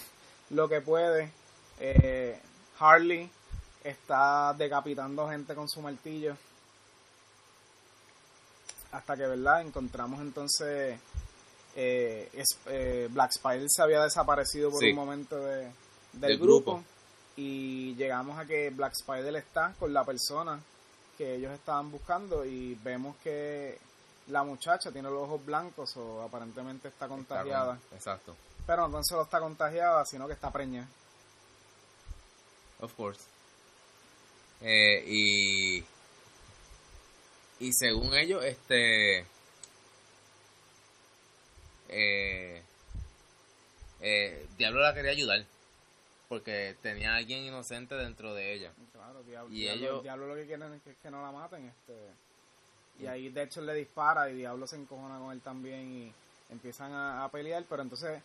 [0.50, 1.32] lo que puede.
[1.80, 2.40] Eh,
[2.80, 3.30] Harley
[3.84, 6.36] está decapitando gente con su martillo.
[8.92, 9.62] Hasta que, ¿verdad?
[9.62, 11.00] Encontramos entonces.
[11.74, 14.90] eh, es- eh, Black Spider se había desaparecido por Sí.
[14.90, 15.72] un momento de-
[16.12, 16.74] del, Del grupo.
[16.74, 16.84] grupo.
[17.38, 20.60] Y llegamos a que Black Spider está con la persona
[21.18, 22.44] que ellos estaban buscando.
[22.44, 23.80] Y vemos que
[24.28, 27.78] la muchacha tiene los ojos blancos o aparentemente está contagiada.
[27.78, 28.36] con- exacto.
[28.68, 30.90] Pero no solo está contagiada, sino que está preñada.
[32.82, 33.22] Of course.
[34.62, 35.84] Eh, y.
[37.60, 39.26] Y según ellos, este.
[41.90, 42.62] Eh,
[44.02, 45.44] eh, Diablo la quería ayudar.
[46.30, 48.72] Porque tenía a alguien inocente dentro de ella.
[48.94, 51.66] Claro, Diablo, Y Diablo- ellos- Diablo lo que quieren es que, que no la maten.
[51.68, 51.94] este
[53.00, 56.14] Y ahí de hecho le dispara y Diablo se encojona con él también y
[56.50, 58.22] empiezan a, a pelear, pero entonces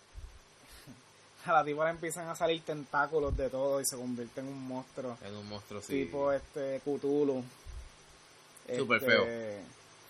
[1.48, 4.66] a la tipa le empiezan a salir tentáculos de todo y se convierte en un
[4.68, 6.04] monstruo En un monstruo sí.
[6.04, 7.42] tipo este Cthulhu.
[8.76, 9.24] Súper Este, feo.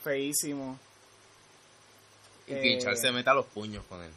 [0.02, 0.78] Feísimo.
[2.46, 4.12] y eh, se mete a los puños con él.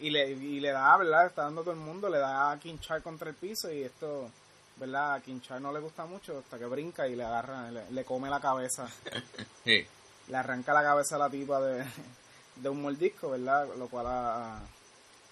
[0.00, 1.26] Y le, y le da, ¿verdad?
[1.26, 4.30] Está dando todo el mundo, le da a King Char contra el piso y esto,
[4.76, 5.14] ¿verdad?
[5.14, 8.04] A King Char no le gusta mucho hasta que brinca y le agarra, le, le
[8.04, 8.88] come la cabeza,
[9.64, 9.86] Sí.
[10.28, 11.84] le arranca la cabeza a la tipa de,
[12.56, 13.68] de un mordisco, ¿verdad?
[13.78, 14.60] Lo cual a- a-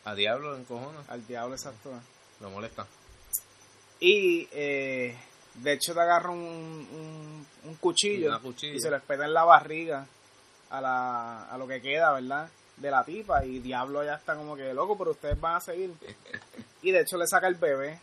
[0.08, 1.00] A Diablo en cojona.
[1.08, 1.90] al diablo exacto.
[2.40, 2.86] Lo molesta.
[4.00, 5.14] Y eh,
[5.54, 10.06] De hecho, te agarra un, un, un cuchillo, y se lo espeta en la barriga
[10.70, 12.48] a, la, a lo que queda, ¿verdad?
[12.76, 13.44] De la tipa.
[13.44, 15.92] Y Diablo ya está como que loco, pero ustedes van a seguir.
[16.80, 17.98] Y de hecho, le saca el bebé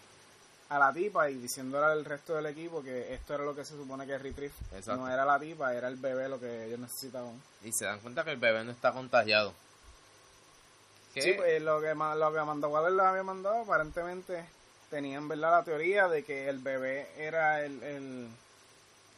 [0.68, 3.74] a la tipa y diciéndole al resto del equipo que esto era lo que se
[3.74, 4.54] supone que es Retrieve.
[4.76, 4.98] Exacto.
[4.98, 7.42] No era la tipa, era el bebé lo que ellos necesitaban.
[7.64, 9.54] Y se dan cuenta que el bebé no está contagiado.
[11.16, 11.22] ¿Qué?
[11.24, 14.46] Sí, pues lo que, lo que Amanda Waller les había mandado, aparentemente
[14.92, 18.28] tenían verdad la teoría de que el bebé era el, el-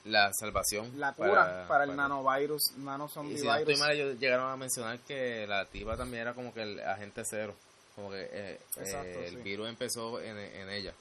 [0.05, 0.97] La salvación.
[0.97, 4.55] la cura para, el nanovirus, nano zombie Y si no estoy mal, ellos llegaron a
[4.55, 7.53] mencionar que la tipa también era como que el agente cero.
[7.95, 9.41] Como que eh, Exacto, eh, el sí.
[9.41, 10.93] virus empezó en, en ella.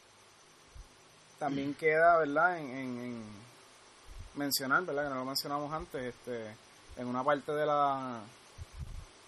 [1.38, 2.58] También queda, ¿verdad?
[2.58, 3.24] En, en- en
[4.34, 5.04] mencionar, ¿verdad?
[5.04, 6.46] Que no lo mencionamos antes, este,
[6.96, 8.20] en una parte de la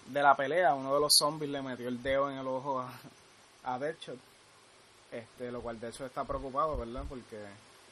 [0.08, 2.92] de la pelea, uno de los zombies le metió el dedo en el ojo a,
[3.64, 4.18] a Deadshot.
[5.12, 7.04] Este, lo cual Deadshot está preocupado, ¿verdad?
[7.08, 7.36] Porque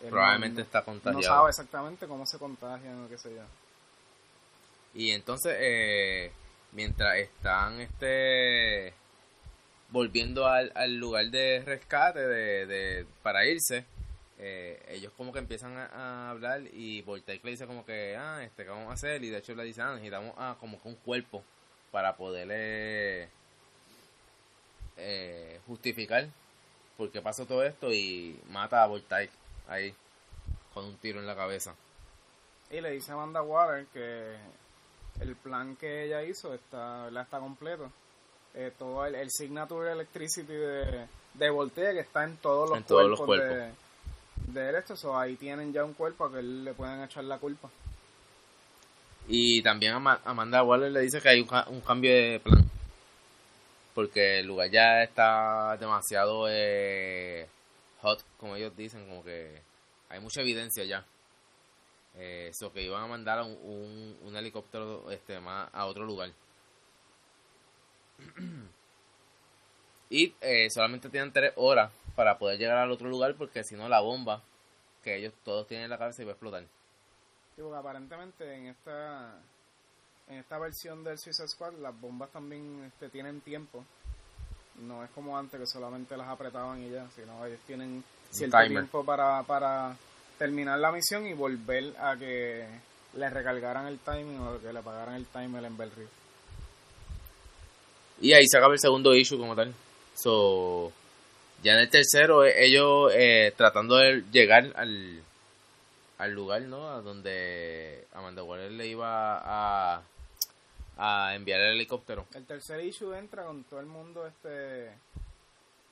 [0.03, 1.23] él Probablemente no- está no contagiado.
[1.23, 3.43] sabe exactamente cómo se contagian o qué sé yo.
[4.95, 6.33] Y entonces, eh,
[6.73, 8.95] mientras están este
[9.91, 13.85] volviendo al, al lugar de rescate de, de para irse,
[14.39, 18.43] eh, ellos como que empiezan a, a hablar y Voltaire le dice como que, ah,
[18.43, 19.23] este, ¿qué vamos a hacer?
[19.25, 21.43] Y de hecho le dice, ah, necesitamos ah, como que un cuerpo
[21.97, 23.27] para poderle
[24.99, 26.29] eh, justificar
[26.99, 29.33] por qué pasó todo esto y mata a Voltaire
[29.67, 29.95] ahí
[30.75, 31.75] con un tiro en la cabeza.
[32.71, 34.37] Y le dice a Amanda Water que
[35.23, 37.23] el plan que ella hizo está, ¿verdad?
[37.23, 37.91] está completo.
[38.53, 42.85] Eh, todo el, el Signature Electricity de, de Voltaire que está en todos los En
[42.85, 43.73] todos los cuerpos de,
[44.61, 44.99] de esto.
[44.99, 47.71] So, ahí tienen ya un cuerpo a que él le pueden echar la culpa.
[49.29, 52.71] Y también Ama- Amanda Waller le dice que hay un, ca- un cambio de plan.
[53.95, 57.49] Porque el lugar ya está demasiado eh,
[58.03, 59.61] hot, como ellos dicen, como que
[60.11, 61.05] hay mucha evidencia ya.
[62.19, 66.31] Eso que iban a mandar a un, un, un helicóptero este más a otro lugar.
[70.11, 73.89] y eh, solamente tienen tres horas para poder llegar al otro lugar porque si no
[73.89, 74.43] la bomba
[75.03, 76.65] que ellos todos tienen en la cabeza iba a explotar.
[77.57, 79.41] Sí, porque aparentemente en esta
[80.29, 83.85] en esta versión del Suicide Squad las bombas también este, tienen tiempo.
[84.87, 88.73] No es como antes que solamente las apretaban y ya, sino ellos tienen cierto timer.
[88.73, 89.97] tiempo para, para
[90.39, 92.67] terminar la misión y volver a que
[93.15, 96.11] le recargaran el timing o que le pagaran el timer en Bell Reef.
[98.21, 99.73] Y ahí se acaba el segundo issue como tal.
[100.15, 100.93] So,
[101.63, 105.23] ya en el tercero, ellos eh, tratando de llegar al,
[106.19, 106.89] al lugar, ¿no?
[106.91, 109.39] A donde Amanda Waller le iba
[109.97, 110.03] a,
[110.97, 112.27] a enviar el helicóptero.
[112.35, 114.91] El tercer issue entra con todo el mundo este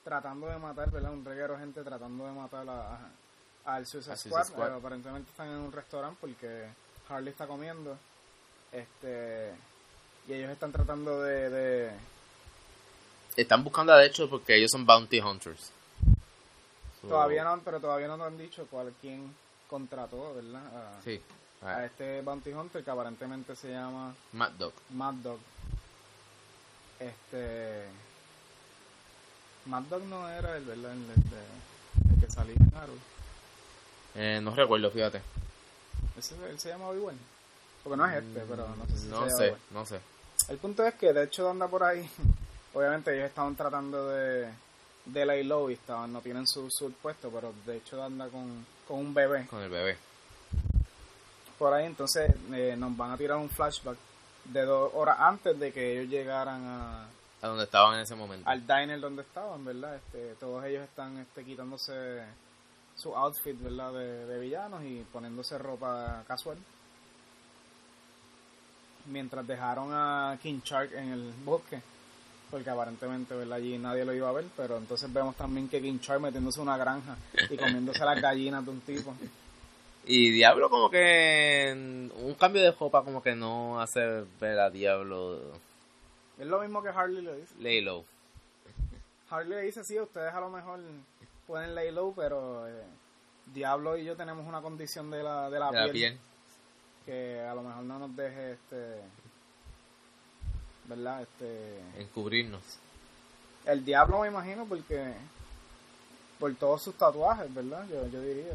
[0.03, 1.11] tratando de matar, ¿verdad?
[1.11, 3.09] Un reguero gente tratando de matar a, a-
[3.75, 4.45] al Suicide Squad.
[4.45, 4.63] Squad.
[4.65, 6.67] pero aparentemente están en un restaurante porque
[7.09, 7.97] Harley está comiendo.
[8.71, 9.51] Este
[10.27, 11.91] y ellos están tratando de, de
[13.35, 15.71] Están buscando a Deadshot porque ellos son bounty hunters.
[17.01, 19.33] So, todavía no, pero todavía no nos han dicho cuál quién
[19.69, 20.61] contrató, ¿verdad?
[20.65, 21.21] A, Sí.
[21.61, 24.73] a Ah, este bounty hunter que aparentemente se llama Mad Dog.
[24.91, 25.39] Mad Dog.
[26.99, 27.85] Este.
[29.65, 30.91] Mad Dog no era el, ¿verdad?
[30.91, 32.95] El, el de- el que salía en Arrow.
[34.15, 35.21] Eh, no recuerdo, fíjate.
[36.17, 37.15] Ese, él se llama igual.
[37.83, 39.99] Porque no es este, pero no sé si No se sé, llama no sé.
[40.49, 42.09] El punto es que de hecho anda por ahí.
[42.73, 44.49] Obviamente ellos estaban tratando de,
[45.05, 48.65] de lay low y estaban, no tienen su, su puesto, pero de hecho anda con,
[48.87, 49.97] con un bebé Con el bebé.
[51.59, 51.85] por ahí.
[51.85, 53.97] Entonces eh, nos van a tirar un flashback
[54.45, 57.07] de dos horas antes de que ellos llegaran a,
[57.41, 58.47] A donde estaban en ese momento.
[58.49, 59.95] al diner donde estaban, ¿verdad?
[59.95, 62.23] Este, todos ellos están este, quitándose
[62.95, 63.93] su outfit, ¿verdad?
[63.93, 66.57] De, de villanos y poniéndose ropa casual.
[69.07, 71.79] Mientras dejaron a King Shark en el bosque.
[72.51, 73.57] Porque aparentemente, ¿verdad?
[73.57, 74.45] Allí nadie lo iba a ver.
[74.55, 77.17] Pero entonces vemos también que King metiéndose una granja
[77.49, 79.13] y comiéndose las gallinas de un tipo.
[80.07, 85.39] Y Diablo como que un cambio de ropa como que no hace ver a Diablo
[86.37, 87.55] Es lo mismo que Harley le dice.
[87.59, 88.05] lay low.
[89.29, 90.79] Harley le dice, sí, ustedes a lo mejor
[91.47, 92.83] pueden lay low, pero eh,
[93.47, 96.19] Diablo y yo tenemos una condición de la, de la, de la piel.
[97.05, 99.01] que a lo mejor no nos deje, este,
[100.87, 101.21] ¿verdad?
[101.23, 102.61] Este, En cubrirnos.
[103.65, 105.13] el Diablo me imagino porque
[106.39, 107.85] por todos sus tatuajes, ¿verdad?
[107.89, 108.51] Yo, yo diría.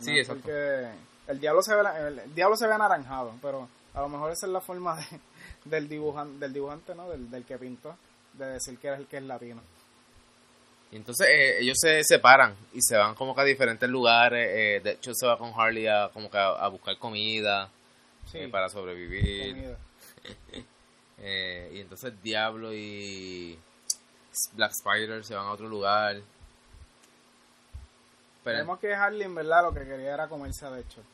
[0.00, 0.42] Sí, exacto.
[0.42, 0.88] Porque
[1.28, 1.82] el Diablo se ve,
[2.24, 5.04] el Diablo se ve anaranjado, pero a lo mejor esa es la forma de,
[5.64, 7.08] del dibujante, del dibujante, ¿no?
[7.08, 7.96] Del, del que pintó,
[8.34, 9.62] de decir que es el que es latino.
[10.92, 14.48] Y entonces eh, ellos se separan y se van como que a diferentes lugares.
[14.52, 17.70] eh, de hecho, se va con Harley a, como que a, a buscar comida
[18.30, 19.54] Sí, eh, para sobrevivir.
[19.54, 19.76] comida.
[21.18, 23.58] Eh, y entonces Diablo y
[24.52, 26.20] Black Spider se van a otro lugar.
[28.44, 31.04] Pero Vemos que Harley en verdad lo que quería era comerse a Deadshot.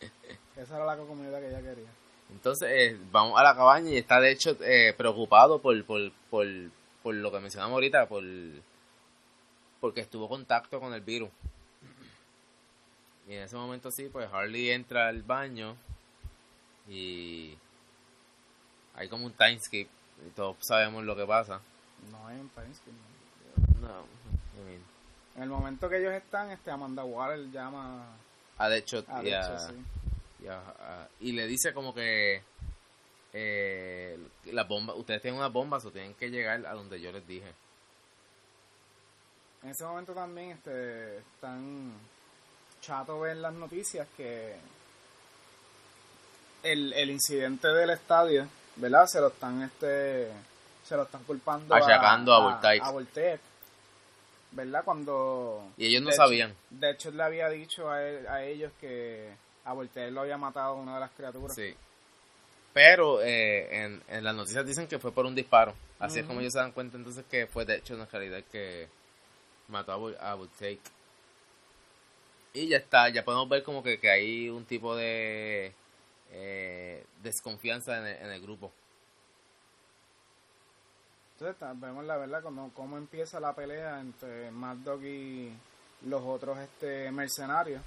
[0.56, 1.90] Esa era la comida que ella quería.
[2.30, 6.46] entonces eh, vamos a la cabaña y está de hecho eh, preocupado por, por, por,
[7.02, 8.24] por lo que mencionamos ahorita, por
[9.80, 11.28] porque estuvo en contacto con el virus.
[13.28, 15.76] Y en ese momento sí, pues Harley entra al baño
[16.88, 17.58] y
[18.94, 19.88] hay como un timeskip
[20.26, 21.60] y todos sabemos lo que pasa.
[22.10, 22.92] No hay un timeskip.
[23.80, 23.88] no.
[23.88, 24.04] No,
[24.60, 24.82] I mean,
[25.36, 28.06] En el momento que ellos están, este Amanda Waller llama
[28.58, 29.74] a a y, a, sí.
[31.20, 32.42] y, le dice como que
[33.32, 37.26] eh, las bombas, ustedes tienen unas bombas o tienen que llegar a donde yo les
[37.26, 37.52] dije.
[39.62, 41.92] En ese momento también este, están
[42.80, 44.56] chato ver las noticias que
[46.62, 49.06] el, el incidente del estadio, ¿verdad?
[49.06, 50.28] Se lo están este
[50.84, 52.80] se lo están culpando Achacando a Voltaire.
[52.84, 53.40] a Voltaire,
[54.50, 54.84] ¿verdad?
[54.84, 56.54] Cuando Y ellos no de hecho- sabían.
[56.70, 59.30] de hecho él le había dicho a, él- a ellos que
[59.64, 61.54] a Voltaire lo había matado una de las criaturas.
[61.54, 61.74] Sí.
[62.74, 65.74] Pero eh, en, en las noticias dicen que fue por un disparo.
[65.98, 68.88] Así es como ellos se dan cuenta entonces que fue de hecho en realidad que
[69.68, 70.80] mató a, a Bulltake.
[72.54, 75.72] Y ya está, ya podemos ver como que, que hay un tipo de
[76.32, 78.72] eh, desconfianza en el, en el grupo.
[81.38, 85.52] Entonces vemos la verdad como cómo empieza la pelea entre Mad Dog y
[86.06, 87.82] los otros este mercenarios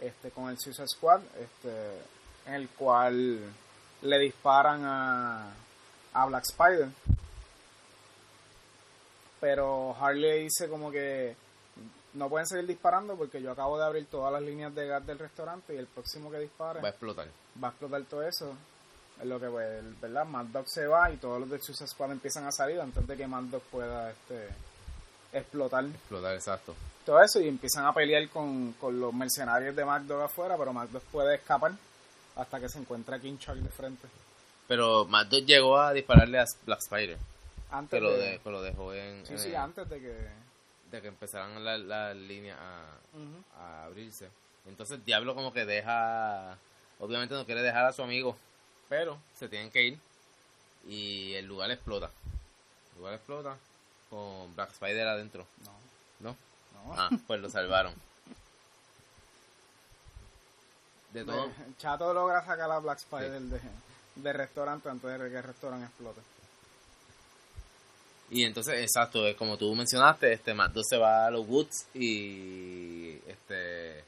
[0.00, 2.02] este con el Suicide Squad este
[2.46, 3.40] en el cual
[4.02, 5.52] le disparan a,
[6.12, 6.88] a Black Spider
[9.40, 11.36] pero Harley dice como que
[12.16, 15.18] no pueden seguir disparando porque yo acabo de abrir todas las líneas de gas del
[15.18, 17.28] restaurante y el próximo que dispare Va a explotar.
[17.62, 18.54] va a explotar todo eso.
[19.20, 20.26] Es lo que, pues, ¿verdad?
[20.26, 23.16] Mad Dog se va y todos los de Suicide Squad empiezan a salir antes de
[23.16, 24.48] que Mad Dog pueda este,
[25.32, 26.74] explotar Explotar, exacto.
[27.04, 30.72] todo eso y empiezan a pelear con, con los mercenarios de Mad Dog afuera, pero
[30.72, 31.72] Mad Dog puede escapar
[32.36, 34.06] hasta que se encuentra King Shark de frente.
[34.68, 37.16] Pero Mad Dog llegó a dispararle a Black Spider.
[37.70, 40.45] Antes de, de, dejó en, sí, en sí, el- antes de que...
[40.90, 42.58] de que empezaran las la líneas
[43.58, 44.28] a, abrirse.
[44.66, 46.56] Entonces Diablo como que deja,
[46.98, 48.36] obviamente no quiere dejar a su amigo,
[48.88, 49.98] pero se tienen que ir
[50.86, 52.10] y el lugar explota.
[52.92, 53.56] El lugar explota
[54.10, 56.36] con Black Spider adentro, No, ¿no?
[56.74, 56.94] no.
[57.00, 57.94] Ah, pues lo salvaron.
[61.12, 63.60] De todo, Chato logra sacar a Black Spider de,
[64.16, 66.20] del restaurante antes de que el restaurante explote.
[68.30, 73.14] Y entonces exacto, es como tú mencionaste, este Matt se va a los Woods y
[73.26, 74.04] este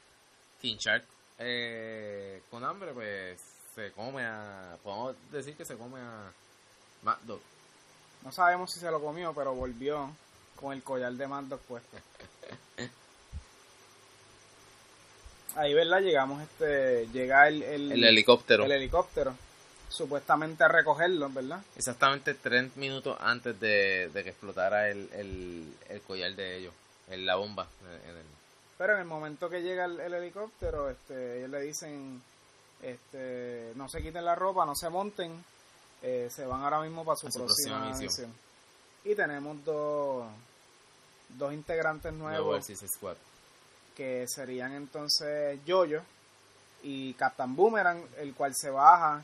[0.61, 1.05] King Shark
[1.37, 3.39] eh, con hambre pues
[3.73, 6.31] se come a, podemos decir que se come a
[7.03, 7.39] Mad Dog.
[8.23, 10.11] No sabemos si se lo comió, pero volvió
[10.57, 11.97] con el collar de Mad Dog puesto.
[15.55, 16.01] Ahí, ¿verdad?
[16.01, 18.65] Llegamos, este, llega el, el, El helicóptero.
[18.65, 19.33] el helicóptero,
[19.89, 21.61] supuestamente a recogerlo, ¿verdad?
[21.75, 26.73] Exactamente tres minutos antes de, de que explotara el, el, el collar de ellos,
[27.09, 27.67] en la bomba.
[28.05, 28.23] en el-
[28.77, 32.21] Pero en el momento que llega el, el helicóptero, este, ellos le dicen,
[32.81, 35.43] este, no se quiten la ropa, no se monten,
[36.01, 38.03] eh, se van ahora mismo para su, próxima, próxima misión.
[38.03, 38.33] misión.
[39.03, 40.27] Y tenemos dos,
[41.29, 43.15] dos integrantes nuevo nuevos Squad.
[43.95, 46.01] que serían entonces Jojo
[46.83, 49.23] y Captain Boomerang, el cual se baja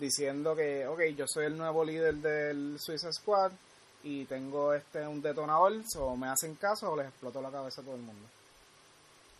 [0.00, 3.52] diciendo que, ok, yo soy el nuevo líder del Suicide Squad
[4.02, 7.84] y tengo este un detonador, o me hacen caso o les exploto la cabeza a
[7.84, 8.28] todo el mundo.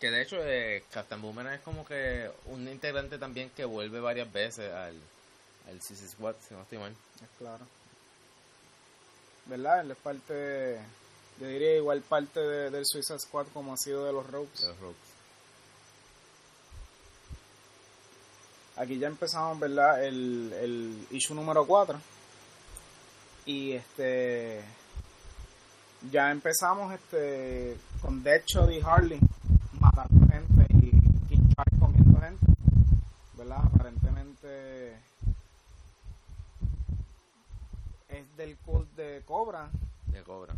[0.01, 4.31] Que de hecho, eh, Captain Boomerang es como que un integrante también que vuelve varias
[4.33, 4.97] veces al,
[5.69, 6.93] al Suicide Squad, si no estoy mal.
[7.23, 7.65] Es claro.
[9.47, 9.81] ¿Verdad?
[9.81, 10.79] Él es parte,
[11.41, 14.61] yo diría igual parte de- del Suicide Squad como ha sido de los Rogues.
[14.63, 15.14] de los Rogues.
[18.77, 20.05] Aquí ya empezamos, ¿verdad?
[20.05, 21.99] El, el issue número 4.
[23.47, 24.63] Y este.
[26.11, 29.19] Ya empezamos este con Deadshot y Harley
[29.81, 30.91] matando gente y
[31.29, 32.47] King comiendo gente.
[33.37, 33.61] ¿Verdad?
[33.65, 34.97] Aparentemente.
[38.09, 39.71] Es del cult de Cobra.
[40.07, 40.55] de Cobra.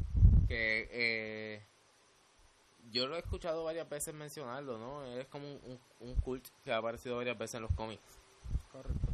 [0.48, 1.62] Que eh,
[2.92, 5.04] yo lo he escuchado varias veces mencionarlo, ¿no?
[5.04, 5.60] Es como un,
[6.00, 8.02] un, un cult que ha aparecido varias veces en los cómics.
[8.72, 9.08] Correcto.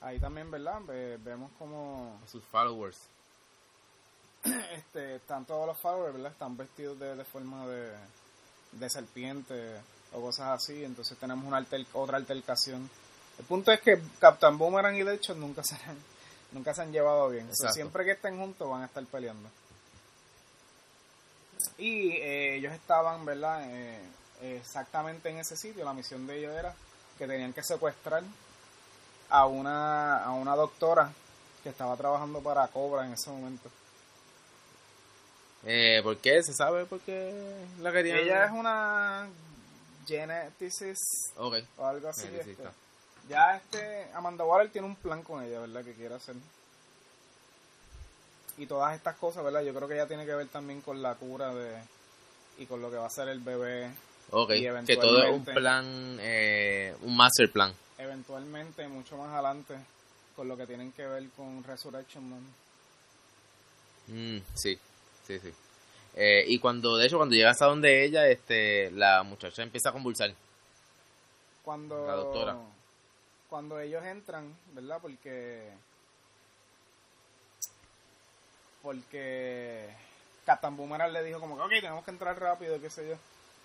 [0.00, 0.80] Ahí también, ¿verdad?
[0.86, 2.98] Ve- vemos como Sus followers.
[4.44, 6.32] este, están todos los followers, ¿verdad?
[6.32, 7.90] Están vestidos de, de forma de,
[8.72, 9.80] de serpiente
[10.12, 10.84] o cosas así.
[10.84, 12.88] Entonces tenemos una alter- otra altercación.
[13.38, 15.98] El punto es que Captain Boomerang y Deadshot nunca se han,
[16.52, 17.44] nunca se han llevado bien.
[17.44, 17.74] O sea, Exacto.
[17.74, 19.48] siempre que estén juntos van a estar peleando.
[21.78, 23.62] Y eh, ellos estaban, ¿verdad?
[23.68, 24.00] Eh,
[24.42, 25.84] exactamente en ese sitio.
[25.84, 26.74] La misión de ellos era
[27.18, 28.22] que tenían que secuestrar
[29.28, 31.12] a una, a una doctora
[31.62, 33.70] que estaba trabajando para Cobra en ese momento.
[35.64, 36.42] Eh, ¿Por qué?
[36.42, 38.18] ¿Se sabe por qué la querían?
[38.18, 39.26] Ella es una
[40.06, 41.52] geneticist o
[41.84, 42.28] algo así.
[42.28, 42.56] Este.
[43.28, 45.84] Ya este Amanda Waller tiene un plan con ella, ¿verdad?
[45.84, 46.36] Que quiere hacer.
[48.58, 49.62] Y todas estas cosas, ¿verdad?
[49.62, 51.76] Yo creo que ya tiene que ver también con la cura de
[52.58, 53.90] y con lo que va a ser el bebé.
[54.30, 54.52] Ok.
[54.52, 57.72] Y Que todo es un plan, eh, un master plan.
[57.98, 59.74] Eventualmente, mucho más adelante,
[60.34, 62.42] con lo que tienen que ver con Resurrection Man.
[64.08, 64.78] Mm, sí,
[65.26, 65.52] sí, sí.
[66.14, 69.92] Eh, y cuando, de hecho, cuando llegas a donde ella, este, la muchacha empieza a
[69.92, 70.32] convulsar.
[71.62, 72.56] Cuando La doctora.
[73.50, 74.98] cuando ellos entran, ¿verdad?
[75.02, 75.68] Porque
[78.82, 79.88] porque
[80.44, 83.16] Captain Boomerang le dijo como que, ok, tenemos que entrar rápido, qué sé yo.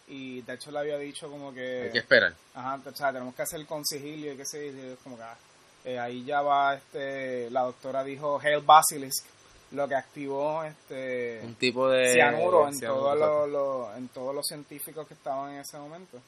[0.07, 2.33] Y de hecho le había dicho como que, Hay que esperar.
[2.55, 4.95] ajá, o sea, tenemos que hacer con sigilio y qué sé yo.
[5.03, 5.37] Como que, ah,
[5.85, 9.25] eh, ahí ya va, este, la doctora dijo Hail Basilisk,
[9.71, 12.11] lo que activó, este, Un tipo de...
[12.13, 16.19] cianuro en todos los, los- en todos los científicos que estaban en ese momento.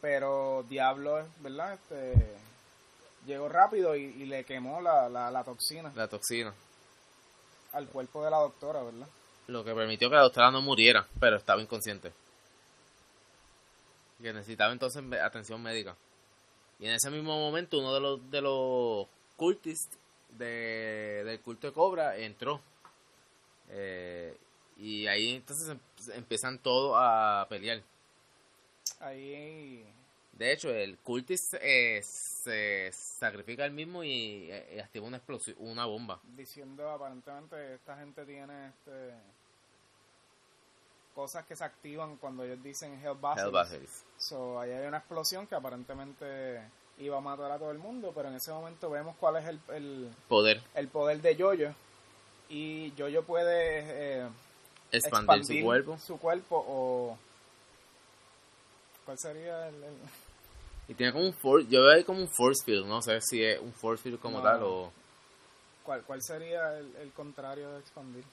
[0.00, 1.74] Pero Diablo, ¿verdad?
[1.74, 2.12] Este,
[3.26, 6.52] llegó rápido y, y le quemó la, la, la toxina La toxina.
[7.76, 9.06] Al cuerpo de la doctora, ¿verdad?
[9.48, 12.12] Lo que permitió que la doctora no muriera, pero estaba inconsciente.
[14.20, 15.94] Que necesitaba entonces atención médica.
[16.80, 19.06] Y en ese mismo momento uno de los de los
[19.36, 19.96] cultists
[20.30, 22.60] de, del culto de Cobra entró.
[23.70, 24.36] Eh,
[24.78, 25.80] y ahí entonces em-
[26.14, 27.82] empiezan todos a pelear.
[29.00, 29.84] Ahí,
[30.36, 35.86] De hecho, el cultist eh, se sacrifica él mismo y eh, activa una explosión, una
[35.86, 36.20] bomba.
[36.36, 39.14] diciendo aparentemente esta gente tiene este
[41.14, 44.04] cosas que se activan cuando ellos dicen Hell Basilisk.
[44.18, 46.60] So, ahí hay una explosión que aparentemente
[46.98, 49.58] iba a matar a todo el mundo, pero en ese momento vemos cuál es el,
[49.74, 51.74] el, Poder el poder de Yoyo.
[52.50, 54.28] Y Yoyo puede eh,
[54.92, 55.98] expandir, su cuerpo.
[55.98, 57.18] su cuerpo o...
[59.06, 59.82] ¿Cuál sería el...?
[59.82, 60.25] el-
[60.88, 63.42] Y tiene como un force, yo veo ahí como un force field, no sé si
[63.44, 64.44] es un force field como No.
[64.44, 64.92] tal o...
[65.82, 68.24] ¿Cuál, cuál sería el, el contrario de expandir?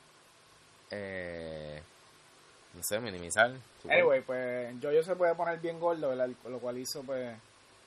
[0.91, 1.81] Eh,
[2.73, 3.51] no sé, minimizar.
[3.89, 6.29] Anyway, pues Yoyo se puede poner bien gordo, ¿verdad?
[6.49, 7.35] Lo cual hizo pues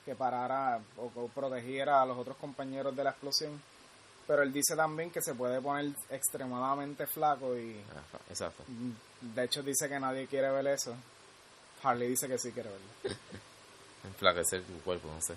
[0.05, 3.61] que parara o, o protegiera a los otros compañeros de la explosión.
[4.25, 7.79] Pero él dice también que se puede poner extremadamente flaco y.
[7.91, 8.63] Ajá, Exacto.
[9.21, 10.95] de hecho dice que nadie quiere ver eso.
[11.83, 13.17] Harley dice que sí quiere verlo.
[14.05, 15.35] Enflaquecer tu cuerpo, no sé.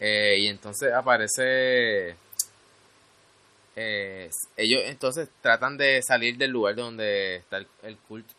[0.00, 2.16] Eh, y entonces aparece...
[3.76, 8.32] eh, ellos entonces tratan de salir del lugar donde está el, el culto.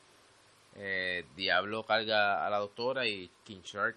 [0.75, 3.95] Eh, Diablo carga a la doctora y King Shark.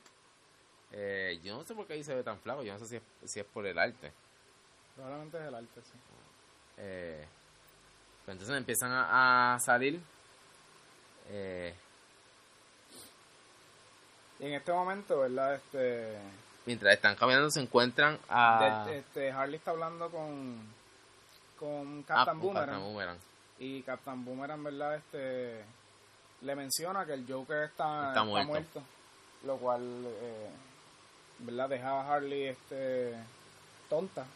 [0.92, 2.96] eh, yo no sé por qué ahí se ve tan flaco, yo no sé si
[2.96, 4.12] es, si es por el arte.
[4.94, 5.98] Probablemente es el arte, sí.
[6.78, 7.24] Eh,
[8.24, 10.00] pues entonces empiezan a, a salir.
[11.30, 11.74] eh,
[14.44, 15.54] Y en este momento, ¿verdad?
[15.54, 16.18] Este,
[16.66, 18.84] mientras están caminando se encuentran a...
[18.86, 20.58] de- este Harley está hablando con,
[21.58, 22.66] con a- Captain con Boomerang.
[22.68, 23.18] Captain Boomerang.
[23.58, 24.96] Y Captain Boomerang, ¿verdad?
[24.96, 25.64] Este,
[26.42, 28.82] le menciona que el Joker está, Está muerto.
[29.46, 30.50] Lo cual, eh,
[31.38, 31.68] ¿verdad?
[31.70, 33.14] Deja a Harley este,
[33.88, 34.26] tonta.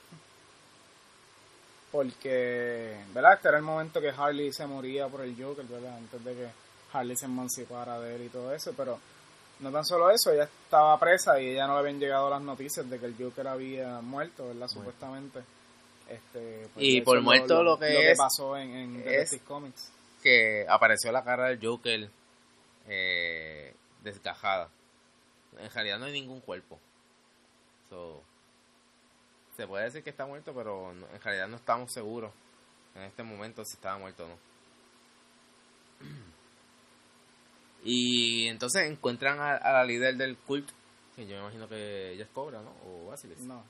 [1.90, 3.34] Porque, ¿verdad?
[3.34, 5.96] Este era el momento que Harley se moría por el Joker, ¿verdad?
[5.96, 6.48] Antes de que
[6.92, 8.72] Harley se emancipara de él y todo eso.
[8.76, 8.98] Pero
[9.60, 12.88] no tan solo eso, ella estaba presa y ella no le habían llegado las noticias
[12.88, 14.68] de que el Joker había muerto, ¿verdad?
[14.68, 15.40] Supuestamente.
[16.08, 19.90] Este, pues, Y por muerto lo que es- pasó en, en Detective Comics.
[20.22, 22.08] que apareció la cara del Joker
[22.88, 24.68] eh, desgajada.
[25.58, 26.78] En realidad no hay ningún cuerpo.
[27.90, 28.22] So,
[29.56, 32.32] se puede decir que está muerto, pero no- en realidad no estamos seguros
[32.94, 34.38] en este momento si estaba muerto o no.
[37.90, 40.74] Y entonces encuentran a, a la líder del culto,
[41.16, 42.74] que yo me imagino que ella es Cobra, ¿no?
[42.86, 43.38] O Basilis.
[43.40, 43.64] No.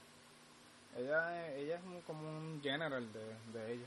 [0.97, 3.87] Ella, ella es un- como un general de, de ella.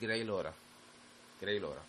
[0.00, 0.52] Grey Lora.
[1.40, 1.80] Grey Lora.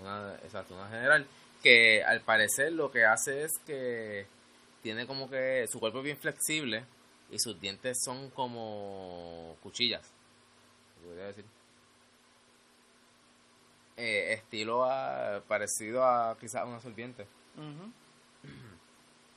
[0.00, 1.26] Una, exacto, una general
[1.62, 4.26] que al parecer lo que hace es que
[4.82, 6.84] tiene como que su cuerpo es bien flexible
[7.32, 10.02] y sus dientes son como cuchillas.
[11.04, 11.44] Podría decir.
[13.96, 17.26] Eh, estilo a, parecido a quizás una serpiente.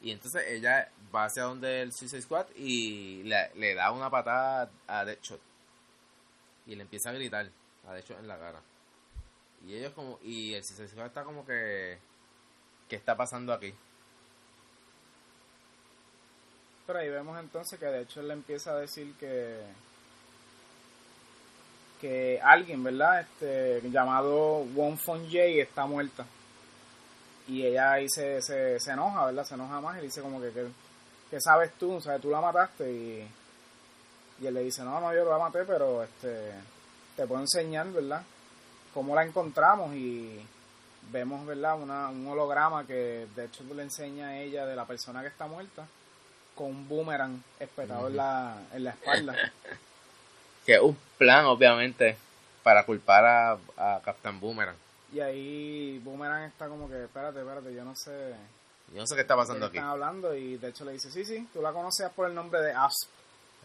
[0.01, 4.70] Y entonces ella va hacia donde el Suicide Squad y le, le da una patada
[4.88, 5.41] a Deadshot.
[6.68, 7.49] Y le empieza a gritar
[7.88, 8.62] a Deadshot en la cara.
[9.66, 11.97] Y ellos como y el Suicide Squad está como que
[12.88, 13.74] ¿qué está pasando aquí?
[16.88, 19.62] Pero ahí vemos entonces que de hecho él le empieza a decir que
[22.00, 23.22] que alguien, ¿verdad?
[23.22, 26.26] Este llamado Wong Fong Jay está muerta.
[27.47, 29.43] Y ella ahí se, se, se enoja, ¿verdad?
[29.43, 30.52] Se enoja más y dice como que,
[31.30, 33.28] que, sabes tú, o sea, tú la mataste y,
[34.41, 36.54] y él le dice, no, no, yo la maté, pero este
[37.16, 38.22] te puedo enseñar, ¿verdad?
[38.93, 40.39] Cómo la encontramos y
[41.12, 41.80] vemos, ¿verdad?
[41.80, 45.47] Una, un holograma que de hecho le enseña a ella de la persona que está
[45.47, 45.86] muerta
[46.56, 49.36] con un boomerang espetado en, la, en la espalda.
[50.70, 52.15] que es un plan, obviamente,
[52.61, 54.76] para culpar a, a Captain Boomerang.
[55.11, 58.36] Y ahí Boomerang está como que, espérate, espérate, yo no sé.
[58.93, 59.78] Yo no sé qué está pasando aquí.
[59.78, 62.61] Están hablando y de hecho le dice, sí, sí, tú la conoces por el nombre
[62.61, 63.09] de Asp.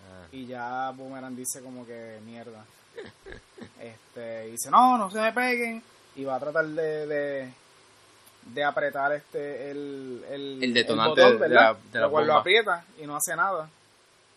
[0.00, 0.28] Ah.
[0.32, 2.64] Y ya Boomerang dice como que mierda.
[3.82, 5.82] este, y dice, no, no se me peguen.
[6.16, 7.52] Y va a tratar de,
[8.46, 13.36] de, apretar este el, el, detonante de, la, de la lo aprieta y no hace
[13.36, 13.68] nada.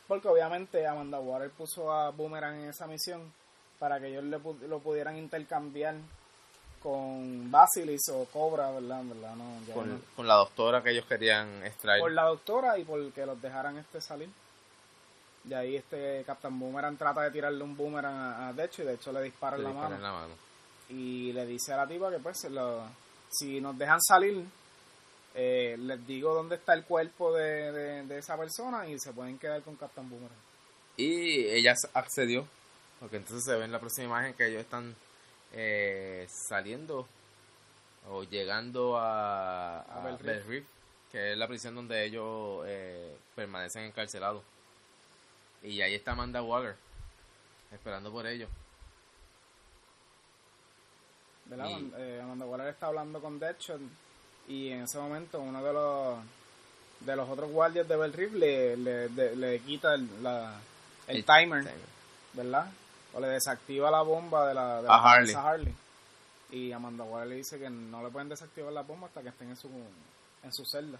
[0.07, 3.31] Porque obviamente Amanda Water puso a Boomerang en esa misión
[3.79, 5.95] para que ellos le, lo pudieran intercambiar
[6.81, 9.03] con Basilis o Cobra, ¿verdad?
[9.03, 9.35] ¿verdad?
[9.35, 9.73] No,
[10.15, 11.99] con, la doctora que ellos querían extraer.
[11.99, 14.29] Por la doctora y porque los dejaran este salir.
[15.43, 18.93] Y ahí este Captain Boomerang trata de tirarle un boomerang a, de hecho y de
[18.95, 20.33] hecho le dispara, en, la mano.
[20.89, 22.47] Y le dice a la tipa que pues
[23.29, 24.45] si nos dejan salir,
[25.39, 29.61] eh, les digo dónde está el cuerpo de, de, esa persona y se pueden quedar
[29.61, 30.35] con Captain Boomerang.
[30.97, 32.47] Y ella accedió,
[32.99, 34.95] porque entonces se ve en la próxima imagen que ellos están
[35.53, 37.07] eh, saliendo
[38.09, 40.17] o llegando a, a,
[41.11, 44.41] que es la prisión donde ellos eh, permanecen encarcelados.
[45.61, 46.75] Y ahí está Amanda Waller,
[47.71, 48.49] esperando por ellos.
[51.51, 53.81] Eh, Amanda Waller está hablando con Deadshot
[54.47, 56.17] y en ese momento uno de los
[57.01, 60.59] de los otros guardias de Bell le, le, le, quita el, la,
[61.07, 61.69] el, timer,
[62.33, 62.71] ¿verdad?
[63.13, 65.75] o le desactiva la bomba de la, de Harley.
[66.51, 69.49] Y Amanda Waller le dice que no le pueden desactivar la bomba hasta que estén
[69.49, 69.69] en su,
[70.43, 70.97] en su celda.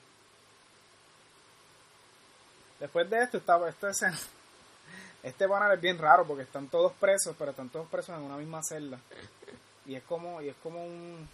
[2.79, 3.87] Después de esto, esta, este,
[5.23, 8.37] este panel es bien raro porque están todos presos, pero están todos presos en una
[8.37, 8.99] misma celda.
[9.85, 11.29] Y es como, y es como un...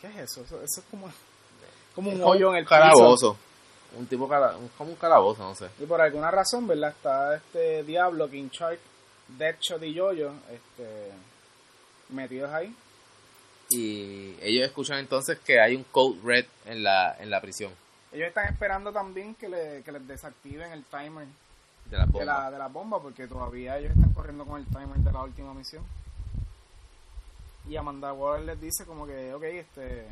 [0.00, 0.42] ¿Qué es eso?
[0.42, 1.10] Eso, es como,
[1.94, 3.36] como un hoyo en el calabozo
[3.96, 5.68] un tipo como un calabozo, no sé.
[5.80, 6.90] Y por alguna razón, ¿verdad?
[6.90, 8.78] Está este Diablo, King Shark,
[9.28, 11.12] Deadshot y Yoyo este,
[12.10, 12.74] metidos ahí.
[13.70, 17.72] Y ellos escuchan entonces que hay un code red en la, en la prisión.
[18.12, 21.26] Ellos están esperando también que, le, que les desactiven el timer
[21.86, 22.50] de la, bomba.
[22.50, 25.84] De, la, bomba, porque todavía ellos están corriendo con el timer de la última misión.
[27.68, 30.06] Y Amanda Waller les dice como que, ok, este,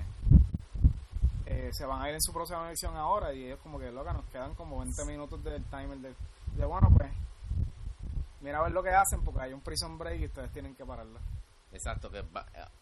[1.47, 4.13] eh, se van a ir en su próxima misión ahora y ellos como que loca
[4.13, 7.13] nos quedan como 20 minutos del timer de, bueno pues
[8.41, 10.87] mira a ver lo que hacen porque hay un prison break y ustedes tienen que
[10.87, 11.21] pararlo.
[11.73, 12.25] Exacto que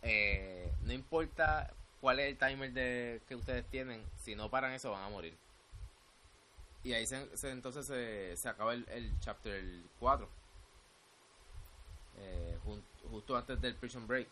[0.03, 4.93] eh, no importa cuál es el timer de, que ustedes tienen si no paran eso
[4.93, 5.37] van a morir.
[6.85, 9.63] Y ahí se, entonces se, se acaba el, el chapter
[9.99, 10.29] 4
[12.19, 12.59] eh,
[13.11, 14.29] justo antes del prison break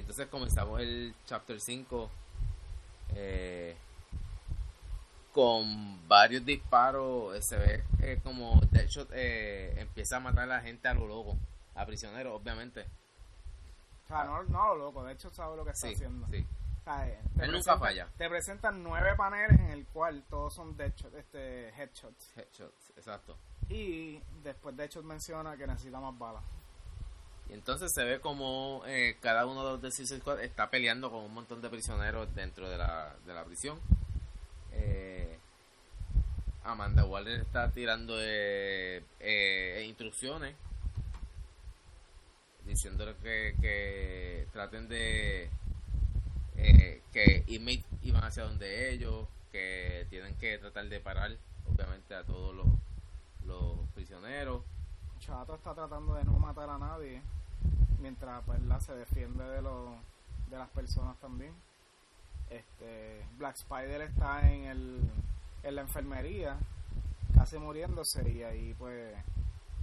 [0.00, 2.10] Y entonces comenzamos el chapter 5
[3.16, 3.76] eh,
[5.30, 7.44] con varios disparos.
[7.44, 11.36] Se ve eh, como Deadshot eh, empieza a matar a la gente a lo loco,
[11.74, 12.86] a prisioneros, obviamente.
[14.04, 16.26] O sea, no, no a lo loco, de hecho sabe lo que está haciendo.
[16.28, 16.46] Sí.
[17.36, 18.08] te Él nunca falla.
[18.16, 22.38] Te presentan nueve paneles en el cual todos son Deadshot, este, headshots.
[22.38, 23.36] Headshots, exacto.
[23.68, 26.42] Y después Deadshot menciona que necesita más balas.
[27.50, 31.10] Y entonces se ve como eh, cada uno de los de Suicide Squad está peleando
[31.10, 33.80] con un montón de prisioneros dentro de la, de la prisión.
[34.70, 35.36] Eh,
[36.62, 40.54] Amanda Waller está tirando eh, instrucciones
[42.64, 45.50] diciéndole que, que traten de
[47.12, 51.36] que inmates iban hacia donde ellos, que tienen que tratar de parar
[51.66, 52.66] obviamente a todos los,
[53.44, 54.62] los prisioneros.
[55.18, 57.20] Chato está tratando de no matar a nadie
[58.00, 59.90] mientras pues, se defiende de, los
[60.48, 61.52] de las personas también.
[62.48, 65.00] Este, Black Spider está en, el,
[65.62, 66.56] en la enfermería,
[67.34, 69.14] casi muriéndose, y ahí pues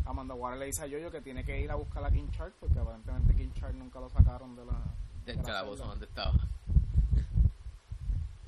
[0.06, 2.54] Amanda Waller le dice a Yoyo que tiene que ir a buscar a King Shark
[2.60, 4.80] porque aparentemente King Shark nunca lo sacaron de la
[5.26, 6.34] del de calabozo donde estaba.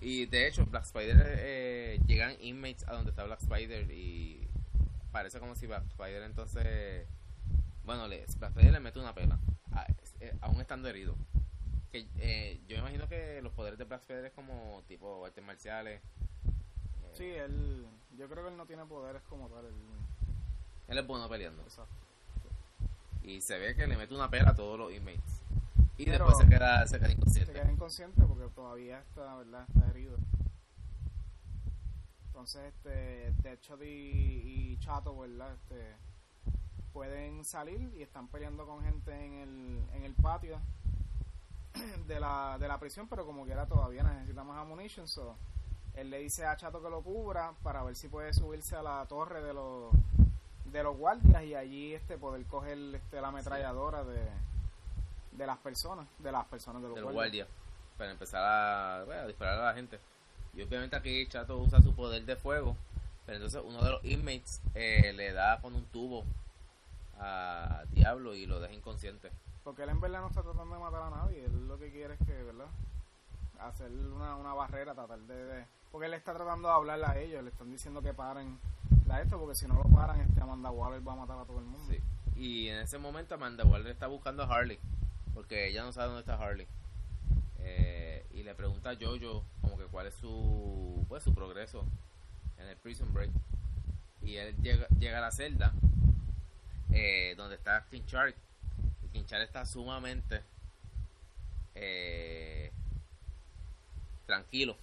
[0.01, 4.47] Y de hecho, Black Spider eh, llegan inmates a donde está Black Spider y
[5.11, 7.05] parece como si Black Spider entonces.
[7.89, 9.39] Bueno, le, Black Spider le mete una pela,
[9.71, 9.87] a-
[10.19, 11.15] eh, aún estando herido.
[11.91, 15.43] Que eh, yo me imagino que los poderes de Black Spider es como tipo artes
[15.43, 15.99] marciales.
[15.99, 19.65] Eh, Sí, él, yo creo que él no tiene poderes como tal.
[19.65, 19.73] Él,
[20.87, 21.63] Él es bueno peleando.
[21.63, 21.91] exacto.
[23.23, 25.41] Y se ve que le mete una pela a todos los inmates.
[25.97, 27.53] Y Pero- después se queda, se queda Se inconsciente.
[27.53, 29.65] queda inconsciente porque todavía está, ¿verdad?
[29.75, 30.15] Está herido.
[32.27, 33.85] Entonces, este, Deadshot y,
[34.73, 35.53] y Chato, ¿verdad?
[35.55, 35.95] Este,
[36.93, 40.59] pueden salir y están peleando con gente en el, en el patio
[42.07, 45.35] de la, de la prisión, pero como quiera todavía necesita más ammunition, so
[45.95, 49.05] él le dice a Chato que lo cubra para ver si puede subirse a la
[49.07, 49.91] torre de los
[50.65, 54.29] de los guardias y allí este poder coger este, la ametralladora de,
[55.31, 57.47] de las personas, de las personas de los del guardias.
[57.47, 57.47] guardia
[57.97, 59.99] para empezar a, bueno, a disparar a la gente.
[60.55, 62.77] Y obviamente aquí Chato usa su poder de fuego,
[63.25, 66.23] pero entonces uno de los inmates eh, le da con un tubo
[67.19, 69.31] a Diablo y lo deja inconsciente.
[69.63, 72.13] Porque él en verdad no está tratando de matar a nadie, él lo que quiere
[72.15, 72.67] es que, ¿verdad?
[73.59, 77.43] Hacer una, una barrera, tratar de, de- Porque él está tratando de hablarle a ellos,
[77.43, 78.57] le están diciendo que paren
[79.05, 81.59] la esto, porque si no lo paran, este Amanda Waller va a matar a todo
[81.59, 81.91] el mundo.
[81.91, 81.99] Sí.
[82.39, 84.79] Y en ese momento Amanda Waller está buscando a Harley,
[85.33, 86.67] porque ella no sabe dónde está Harley.
[87.59, 91.83] Eh, y le pregunta a Jojo como que cuál es su pues su progreso
[92.57, 93.31] en el Prison Break.
[94.21, 95.73] Y él llega, llega a la celda
[96.91, 98.35] eh, donde está King Shark.
[99.11, 100.43] King Shark está sumamente
[101.75, 102.71] eh,
[104.25, 104.77] tranquilo.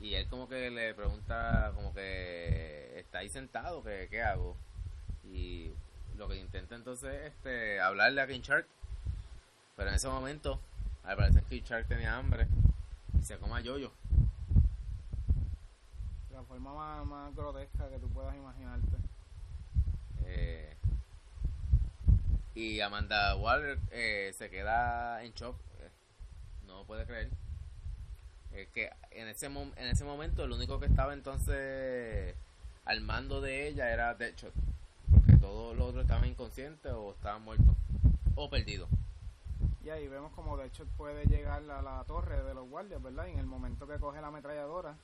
[0.00, 4.56] Y él como que le pregunta como que está ahí sentado, que qué hago.
[5.24, 5.72] Y
[6.16, 8.42] lo que intenta entonces es este, hablarle a King.
[9.76, 10.60] Pero en ese momento,
[11.04, 12.46] al parecer King Shark tenía hambre
[13.18, 13.92] y se come a Yoyo.
[16.32, 19.05] La forma más, más grotesca que tú puedas imaginarte.
[20.26, 20.76] Eh,
[22.54, 25.56] y Amanda Waller eh, se queda en shock.
[25.80, 25.90] eh,
[26.66, 27.30] no puede creer.
[28.52, 32.34] Es que en ese, en ese momento el único que estaba entonces
[32.86, 34.54] al mando de ella era Deadshot.
[35.10, 37.74] Porque todos los otros estaban inconscientes o estaban muertos.
[38.34, 38.88] O perdidos.
[39.84, 43.26] Y ahí vemos como de hecho puede llegar a la torre de los guardias, ¿verdad?
[43.26, 44.96] Y en el momento que coge la ametralladora,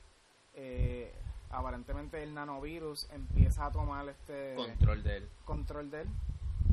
[0.54, 1.14] eh,
[1.52, 5.28] aparentemente el nanovirus empieza a tomar este Control de él.
[5.44, 6.08] control de él,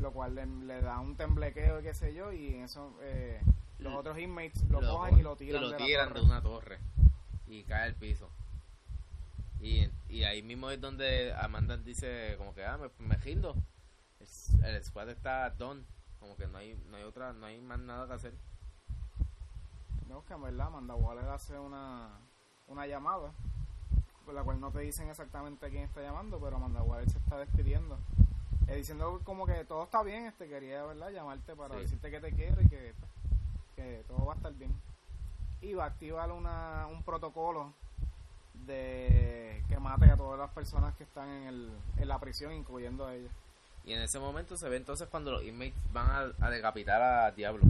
[0.00, 3.40] lo cual le, le da un temblequeo y qué sé yo, y en eso eh,
[3.78, 6.08] los Lo- otros inmates lo, Lo cogen y lo tiran, y lo de, la tiran
[6.08, 6.20] torre.
[6.20, 6.78] de una torre
[7.46, 8.28] y cae al piso.
[9.60, 13.54] Y, y ahí mismo es donde Amanda dice como que ah me, me rindo
[14.18, 15.84] el, el squad está done
[16.18, 18.32] como que no hay no hay otra no hay más nada que hacer.
[20.06, 22.08] Vemos que en verdad Amanda Waller hace una,
[22.66, 23.32] una llamada,
[24.24, 27.38] por la cual no te dicen exactamente quién está llamando, pero Amanda Waller se está
[27.38, 27.98] despidiendo.
[28.68, 31.80] Eh, diciendo como que todo está bien, este quería verdad llamarte para Sí.
[31.82, 32.92] decirte que te quiero y que,
[33.76, 34.72] que todo va a estar bien.
[35.62, 37.72] Y va a activar una, un protocolo
[38.66, 43.06] de que mate a todas las personas que están en, el, en la prisión, incluyendo
[43.06, 43.28] a ella.
[43.84, 46.06] y en ese momento se ve entonces cuando los inmates van
[46.40, 47.62] a, a decapitar a Diablo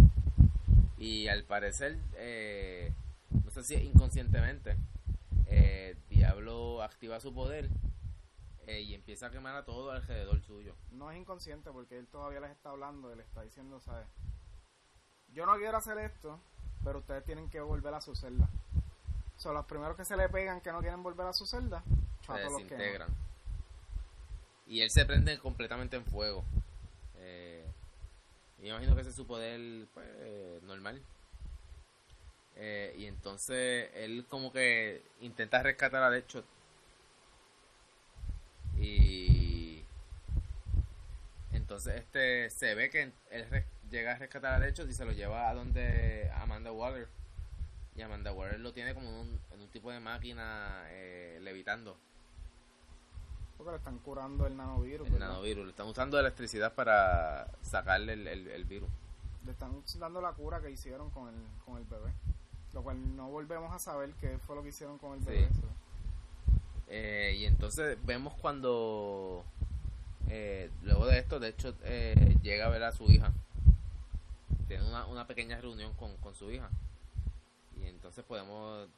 [0.99, 2.93] y al parecer eh,
[3.45, 4.77] no sé si inconscientemente
[5.47, 7.71] eh, Diablo activa su poder
[8.67, 12.41] eh, y empieza a quemar a todo alrededor suyo no es inconsciente porque él todavía
[12.41, 14.07] les está hablando, él está diciendo, ¿sabes?
[15.33, 16.39] Yo no quiero hacer esto,
[16.85, 18.51] pero ustedes tienen que volver a su celda.
[19.39, 21.83] Son los primeros que se le pegan que no quieren volver a su celda,
[22.27, 23.09] se los desintegran.
[24.67, 26.45] Y él se prende completamente en fuego.
[27.17, 27.65] Eh,
[28.59, 31.01] yo imagino que ese es su poder pues, normal.
[32.57, 36.45] Eh, y entonces él como que intenta rescatar a Deadshot.
[38.79, 39.85] Y
[41.53, 45.49] entonces este se ve que él llega a rescatar a Deadshot y se lo lleva
[45.51, 47.09] a donde Amanda Waller.
[47.97, 51.97] Y Amanda Waller lo tiene como en un, en un tipo de máquina eh, levitando.
[53.57, 55.07] Porque le están curando el nanovirus.
[55.07, 55.29] El ¿verdad?
[55.31, 55.65] nanovirus.
[55.65, 58.89] Le están usando electricidad para sacarle el, el- el virus.
[59.45, 61.35] Le están dando la cura que hicieron con el,
[61.65, 62.13] con el bebé.
[62.73, 65.27] Lo cual no volvemos a saber qué fue lo que hicieron con el Sí.
[65.27, 65.49] bebé.
[65.55, 65.61] so.
[66.89, 69.45] Eh, y entonces vemos cuando
[70.29, 73.33] eh, luego de esto, de hecho, eh, llega a ver a su hija.
[74.69, 76.69] Tiene una, una pequeña reunión con, con su hija.
[77.77, 78.89] Y entonces podemos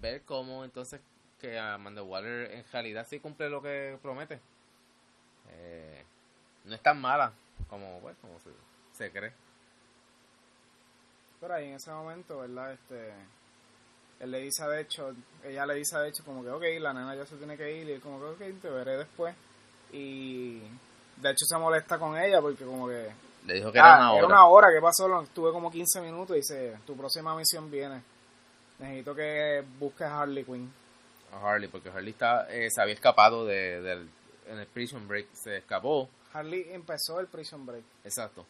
[0.00, 1.00] ver cómo entonces
[1.38, 4.40] que Amanda Waller en realidad sí cumple lo que promete.
[5.50, 6.04] Eh,
[6.64, 7.32] no es tan mala
[7.68, 8.50] como, pues, como se,
[8.92, 9.32] se cree.
[11.40, 12.72] Pero ahí en ese momento, ¿verdad?
[12.72, 13.12] Este,
[14.20, 15.14] él le dice de hecho,
[15.44, 17.88] ella le dice de hecho como que, ok, la nena ya se tiene que ir
[17.88, 19.34] y él como que, ok, te veré después.
[19.92, 20.58] Y
[21.16, 23.10] de hecho se molesta con ella porque como que...
[23.46, 24.18] Le dijo que era "Ah, una hora.
[24.18, 25.22] Era una hora, ¿qué pasó?
[25.22, 28.02] Estuve como 15 minutos y dice, tu próxima misión viene.
[28.78, 30.70] Necesito que busques a Harley Quinn.
[31.32, 34.10] A Harley, porque Harley está, eh, se había escapado de, del,
[34.46, 38.44] en el Prison Break, se escapó, Harley empezó el Prison Break exacto,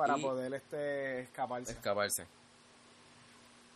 [0.00, 1.72] para Y- poder este escaparse.
[1.72, 2.26] escaparse.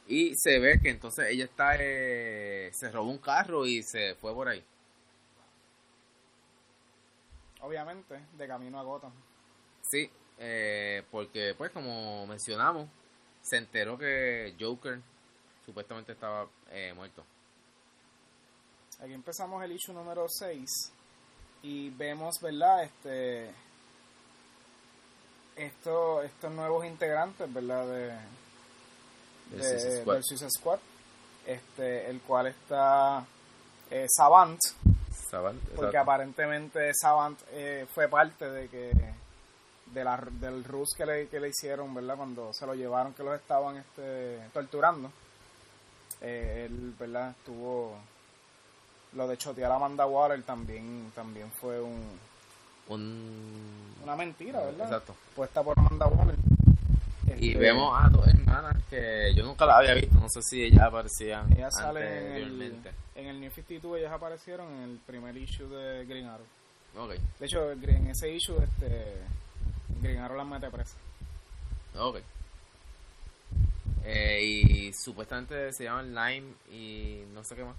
[0.06, 4.32] Y se ve que entonces ella está, eh, se robó un carro y se fue
[4.32, 4.64] por ahí.
[7.60, 9.12] Obviamente, de camino a Gotham.
[9.82, 12.88] Sí, eh, porque pues como mencionamos,
[13.42, 15.00] se enteró que Joker
[15.64, 17.24] supuestamente estaba eh, muerto.
[19.00, 20.92] Aquí empezamos el issue número 6
[21.62, 22.84] y vemos, ¿verdad?
[22.84, 23.50] Este
[25.56, 27.86] esto, estos nuevos integrantes, ¿verdad?
[27.86, 28.06] De,
[29.50, 30.14] Del de- Suicide Squad.
[30.14, 30.78] del Suicide Squad.
[31.46, 33.24] Este, el cual está
[33.90, 34.58] eh, Savant,
[35.30, 35.60] ¿Saben?
[35.76, 38.92] porque aparentemente Savant eh, fue parte de que
[39.92, 42.16] de la, del ruse que le, que le hicieron, ¿verdad?
[42.16, 45.12] Cuando se lo llevaron, que los estaban este, torturando.
[46.22, 47.34] Eh, él, ¿verdad?
[47.44, 47.94] Tuvo
[49.12, 52.18] lo de chotear a Amanda Waller también, también fue un,
[52.88, 53.94] Un...
[54.02, 54.86] una mentira, ¿verdad?
[54.86, 55.14] Exacto.
[55.34, 56.36] Puesta por Amanda Waller.
[57.40, 60.62] Y Este, vemos a dos hermanas que yo nunca las había visto, no sé si
[60.62, 62.82] ellas aparecían Ellas salen en el,
[63.14, 66.46] en el New 52, ellas aparecieron en el primer issue de Green Arrow.
[66.96, 69.16] Ok, De hecho, en ese issue, este,
[70.00, 70.96] Green Arrow las mete presa.
[71.98, 72.18] ok.
[74.06, 77.76] Eh, y supuestamente se llaman Lime y no sé qué más.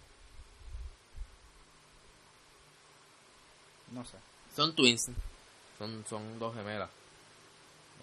[3.91, 4.17] No sé.
[4.55, 5.11] Son twins,
[5.77, 6.89] son, son dos gemelas.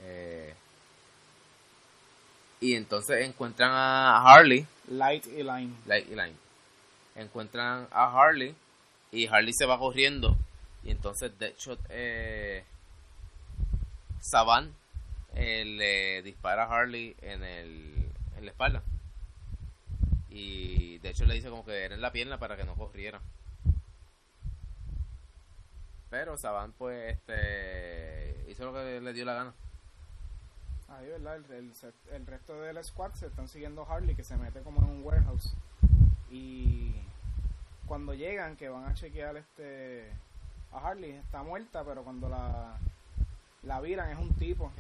[0.03, 0.55] Eh,
[2.61, 5.74] y entonces encuentran a Harley, Light y Line.
[5.86, 6.34] Light y Lime.
[7.16, 8.55] Encuentran a Harley
[9.11, 10.36] y Harley se va corriendo.
[10.84, 12.64] Y entonces Deadshot, eh,
[14.20, 14.74] Saban
[15.34, 18.82] eh, le dispara a Harley en, el, en la espalda.
[20.28, 23.20] Y de hecho le dice como que era en la pierna para que no corriera.
[26.12, 29.54] Pero Saban pues este hizo lo que le dio la gana.
[30.90, 31.36] Ahí, ¿verdad?
[31.36, 31.72] El, el,
[32.12, 35.54] el resto del squad se están siguiendo Harley, que se mete como en un warehouse.
[36.30, 36.94] Y
[37.86, 40.12] cuando llegan, que van a chequear este
[40.70, 42.76] a Harley, está muerta, pero cuando la,
[43.62, 44.70] la viran es un tipo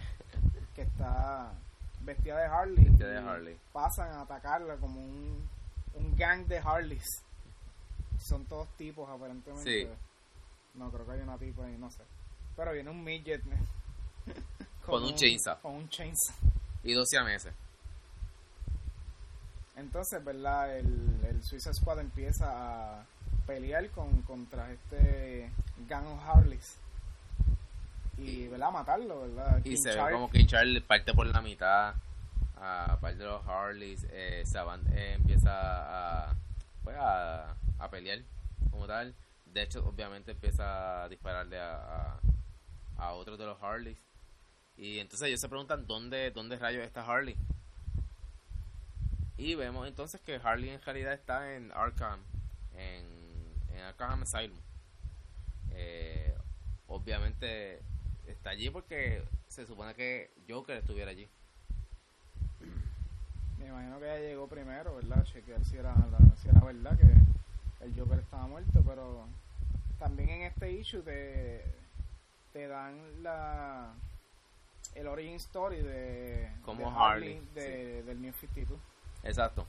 [0.74, 1.50] que está
[2.02, 2.84] vestida de Harley.
[2.84, 3.60] Vestida de Harley.
[3.72, 5.48] Pasan a atacarla como un,
[5.94, 7.22] un gang de Harleys.
[8.18, 9.86] Son todos tipos, aparentemente.
[9.86, 9.88] Sí.
[10.74, 12.02] No, creo que hay una tipa ahí, no sé.
[12.56, 13.42] Pero viene un midget.
[14.86, 15.60] Con un chainsaw.
[15.60, 16.34] Con un chainsaw.
[16.82, 17.52] Y 12 meses.
[19.76, 20.76] Entonces, ¿verdad?
[20.76, 23.04] El, el Suicide Squad empieza a
[23.46, 25.50] pelear con, contra este
[25.88, 26.76] gang of Harleys.
[28.18, 28.68] Y, ¿verdad?
[28.68, 29.60] A matarlo, ¿verdad?
[29.64, 31.94] Y se ve como que Charlie parte por la mitad
[32.56, 34.06] a parte de los Harleys.
[34.10, 36.34] Eh, Saban eh, empieza a,
[36.84, 38.20] pues, a, a pelear
[38.70, 39.14] como tal.
[39.52, 42.20] De hecho, obviamente empieza a dispararle a, a,
[42.96, 43.98] a otros de los Harleys.
[44.76, 47.36] Y entonces ellos se preguntan dónde, dónde rayos está Harley.
[49.36, 52.20] Y vemos entonces que Harley en realidad está en Arkham,
[52.76, 53.04] en,
[53.74, 54.58] en Arkham Asylum.
[55.70, 56.34] Eh,
[56.86, 57.82] obviamente
[58.26, 61.28] está allí porque se supone que Joker estuviera allí.
[63.58, 65.24] Me imagino que ella llegó primero, ¿verdad?
[65.24, 65.94] Chequear si era,
[66.40, 69.26] si era verdad que el Joker estaba muerto, pero
[70.02, 71.64] también en este issue te,
[72.52, 73.94] te dan la
[74.96, 78.80] el origin story de, Como de Harley, de, del New 52.
[79.22, 79.64] Exacto.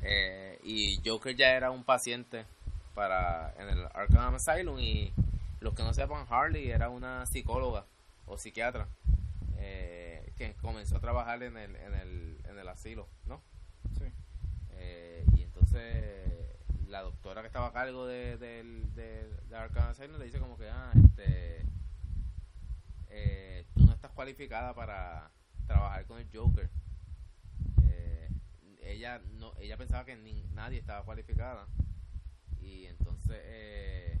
[0.00, 2.46] Eh, y Joker ya era un paciente
[2.94, 5.12] para en el Arkham Asylum y
[5.60, 7.84] los que no sepan Harley era una psicóloga
[8.24, 8.88] o psiquiatra
[9.58, 13.42] eh, que comenzó a trabajar en el en el, en el asilo, ¿no?
[13.98, 14.10] Sí.
[14.72, 16.35] Eh, y entonces
[16.88, 18.62] la doctora que estaba a cargo de, de,
[19.48, 21.66] de Arkham Asylum le dice como que ah este
[23.08, 25.30] eh, tú no estás cualificada para
[25.66, 26.68] trabajar con el Joker
[27.88, 28.28] Eh,
[28.82, 31.66] ella no ella pensaba que ni, nadie estaba cualificada.
[32.60, 34.18] Y entonces eh,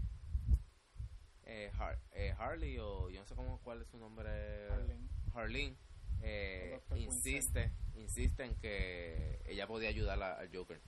[1.44, 5.08] eh, Har- eh, Harley o yo no sé cómo cuál es su nombre Harleen.
[5.34, 5.76] Harleen
[6.22, 10.80] eh, insiste insiste en que ella podía ayudar a- al Joker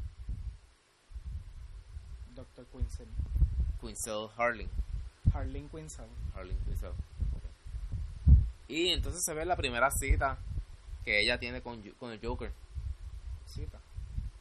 [2.38, 2.66] Dr.
[2.66, 3.04] Quincy.
[3.80, 4.70] Quinzel Harleen
[5.34, 6.06] Harleen Quinzel.
[6.36, 6.92] Harleen Quinzel.
[8.68, 10.38] Y entonces se ve la primera cita
[11.04, 12.52] que ella tiene con, con el Joker.
[13.44, 13.80] Cita.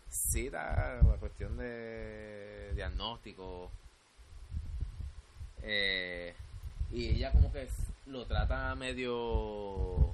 [0.10, 3.72] Cita, la cuestión de diagnóstico.
[5.64, 6.36] Eh,
[6.92, 7.68] y ella como que
[8.06, 10.14] lo trata medio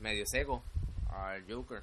[0.00, 0.62] medio seco
[1.08, 1.82] al Joker.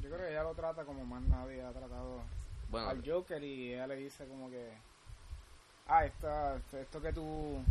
[0.00, 2.22] Yo creo que ella lo trata como más nadie ha tratado
[2.70, 4.72] Bueno, al Joker y ella le dice como que
[5.88, 7.62] ah esta, esto que tú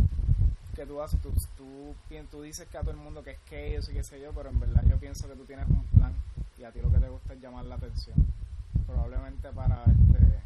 [0.76, 1.96] que tú haces tú, tú,
[2.32, 4.32] tú dices que a todo el mundo que es que eso y qué sé yo
[4.34, 6.14] pero en verdad yo pienso que tú tienes un plan
[6.58, 8.16] y a ti lo que te gusta es llamar la atención.
[8.88, 10.42] Probablemente para este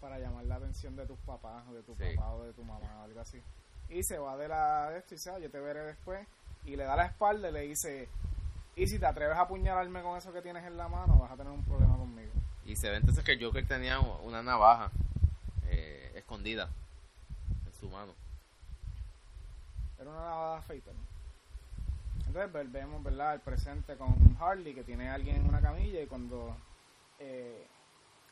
[0.00, 2.14] para llamar la atención de tus papás o de tu Sí.
[2.16, 3.40] papá o de tu mamá o algo así.
[3.88, 6.26] Y se va de la de esto y dice ah, yo te veré después.
[6.64, 8.08] Y le da la espalda y le dice
[8.76, 11.36] y si te atreves a apuñalarme con eso que tienes en la mano vas a
[11.36, 12.30] tener un problema conmigo
[12.66, 14.90] y se ve entonces que el Joker tenía una navaja
[15.68, 16.68] eh, escondida
[17.66, 18.12] en su mano.
[20.00, 20.94] Era una navaja fatal.
[22.26, 23.34] Entonces vemos, ¿verdad?
[23.34, 26.56] El presente con Harley, que tiene a alguien en una camilla y cuando
[27.18, 27.66] eh,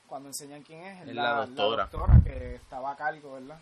[0.07, 1.87] cuando enseñan quién es, es la doctora.
[1.91, 3.59] doctora que estaba a cargo, ¿verdad?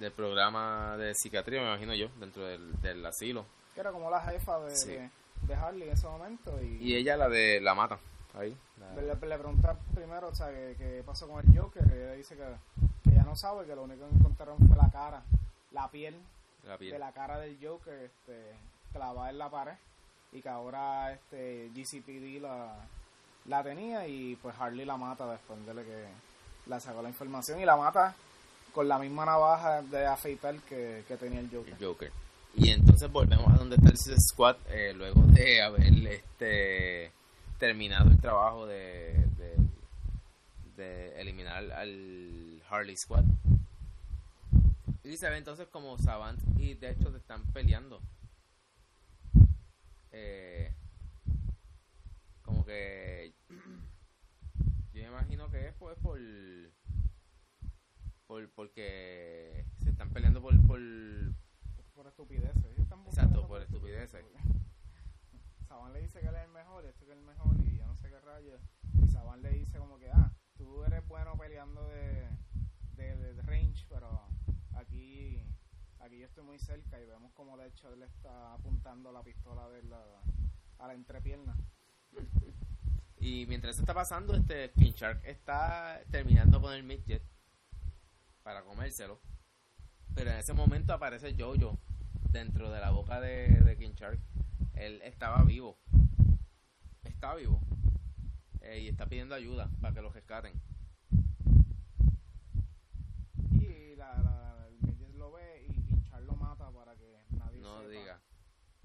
[0.00, 3.44] Del programa de psiquiatría, me imagino yo, dentro del, del asilo.
[3.74, 4.88] Que era como la jefa de, Sí.
[4.92, 5.10] de,
[5.42, 7.98] de Harley en ese momento y, Y ella la de la mata.
[8.34, 8.56] Ahí.
[8.78, 11.82] la- le, le pregunta primero, o sea, ¿qué, qué pasó con el Joker?
[11.86, 12.42] Y ella dice que,
[13.04, 15.22] que ella no sabe, que lo único que encontraron fue la cara,
[15.72, 16.16] la piel
[16.64, 16.92] la piel.
[16.92, 18.52] de la cara del Joker este,
[18.92, 19.74] clavada en la pared
[20.32, 22.74] y que ahora este GCPD la,
[23.46, 26.04] la tenía y pues Harley la mata después de que
[26.66, 28.14] la sacó la información y la mata
[28.72, 31.74] con la misma navaja de afeitar que, que tenía el Joker.
[31.78, 32.10] el Joker.
[32.56, 37.12] Y entonces volvemos a donde está el Squad eh, luego de haber este
[37.58, 39.56] terminado el trabajo de, de,
[40.76, 43.24] de eliminar al, Harley Squad.
[45.04, 48.00] Y se ve entonces como Savant y de hecho están peleando.
[50.12, 50.72] Eh,
[52.42, 53.32] como que
[54.92, 56.18] yo me imagino que es pues por
[58.26, 60.80] por porque se están peleando por, por
[61.94, 62.78] Por estupideces.
[62.78, 64.24] están Exacto, por estupideces.
[65.84, 67.94] Saban le dice que él es el mejor este es el mejor y yo no
[67.96, 68.58] sé qué rayos.
[69.02, 72.26] Y Saban le dice como que, ah, tú eres bueno peleando de,
[72.96, 74.22] de, range, pero
[74.76, 75.42] aquí
[76.00, 79.68] aquí yo estoy muy cerca y vemos como de hecho él está apuntando la pistola
[79.68, 80.02] de la,
[80.78, 81.54] a la entrepierna.
[83.16, 87.22] Y mientras eso está pasando, este King Shark está terminando con el midget
[88.42, 89.18] para comérselo.
[90.14, 91.78] Pero en ese momento aparece Jojo
[92.30, 94.20] dentro de la boca de King Shark.
[94.76, 95.78] Él estaba vivo.
[97.04, 97.60] Está vivo.
[98.60, 100.60] Eh, y está pidiendo ayuda para que lo rescaten.
[103.50, 107.90] Y la, la, el lo ve y Kinchar lo mata para que nadie No sepa,
[107.90, 108.20] diga.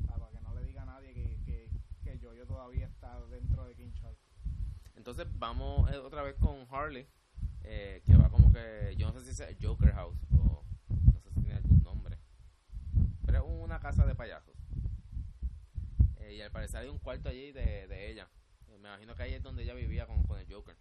[0.08, 1.70] para que no le diga a nadie que, que,
[2.04, 4.16] que Jojo todavía está dentro de Kinchar.
[4.96, 7.08] Entonces vamos eh, otra vez con Harley.
[7.64, 8.96] eh, que va como que.
[8.98, 12.18] Yo no sé si es el Joker House o no sé si tiene algún nombre.
[13.26, 14.56] Pero es una casa de payasos.
[16.30, 18.30] Eh, y al parecer hay un cuarto allí de, de ella.
[18.68, 20.76] Eh, me imagino que ahí es donde ella vivía con, con el Joker.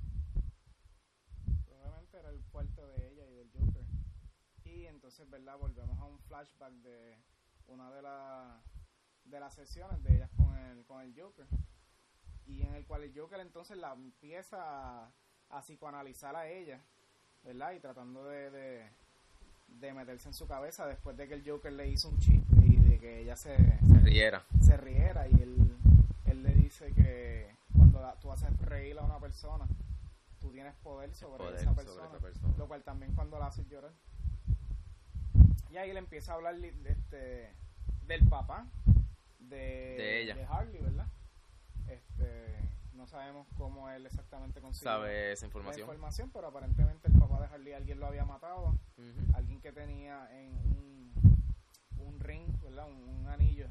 [1.67, 3.85] Probablemente era el cuarto de ella y del Joker.
[4.65, 5.57] Y entonces, ¿verdad?
[5.59, 7.17] Volvemos a un flashback de
[7.67, 8.63] una de, las
[9.25, 11.47] de las sesiones de ellas con el, con el Joker.
[12.47, 15.13] Y en el cual el Joker entonces la empieza a,
[15.51, 16.81] a psicoanalizar a ella,
[17.43, 17.73] ¿verdad?
[17.73, 18.91] Y tratando de, de,
[19.69, 22.77] de meterse en su cabeza después de que el Joker le hizo un chiste y
[22.77, 24.45] de que ella se, Se riera.
[24.69, 25.77] Se riera y él,
[26.27, 29.67] él le dice que cuando la- tú haces reír a una persona,
[30.41, 32.55] tú tienes poder sobre, Poder esa, sobre persona, esa persona.
[32.59, 33.93] lo cual también cuando la haces llorar.
[35.71, 37.53] Y ahí le empieza a hablar de este,
[38.07, 38.67] del papá
[39.39, 40.35] de, De ella.
[40.35, 41.07] de Harley, ¿verdad?
[41.89, 42.57] Este,
[42.95, 45.49] no sabemos cómo él exactamente consiguió ¿Sabe esa la
[45.95, 46.31] información?
[46.33, 48.75] pero aparentemente el papá de Harley alguien lo había matado
[49.35, 51.13] alguien que tenía en un,
[52.07, 52.87] un ring, ¿verdad?
[52.89, 53.69] Un, un anillo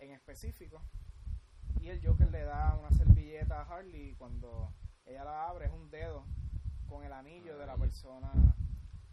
[0.00, 0.82] en específico.
[1.80, 4.72] Y el Joker le da una servilleta a Harley y cuando
[5.06, 6.24] ella la abre es un dedo
[6.88, 8.32] con el anillo de la persona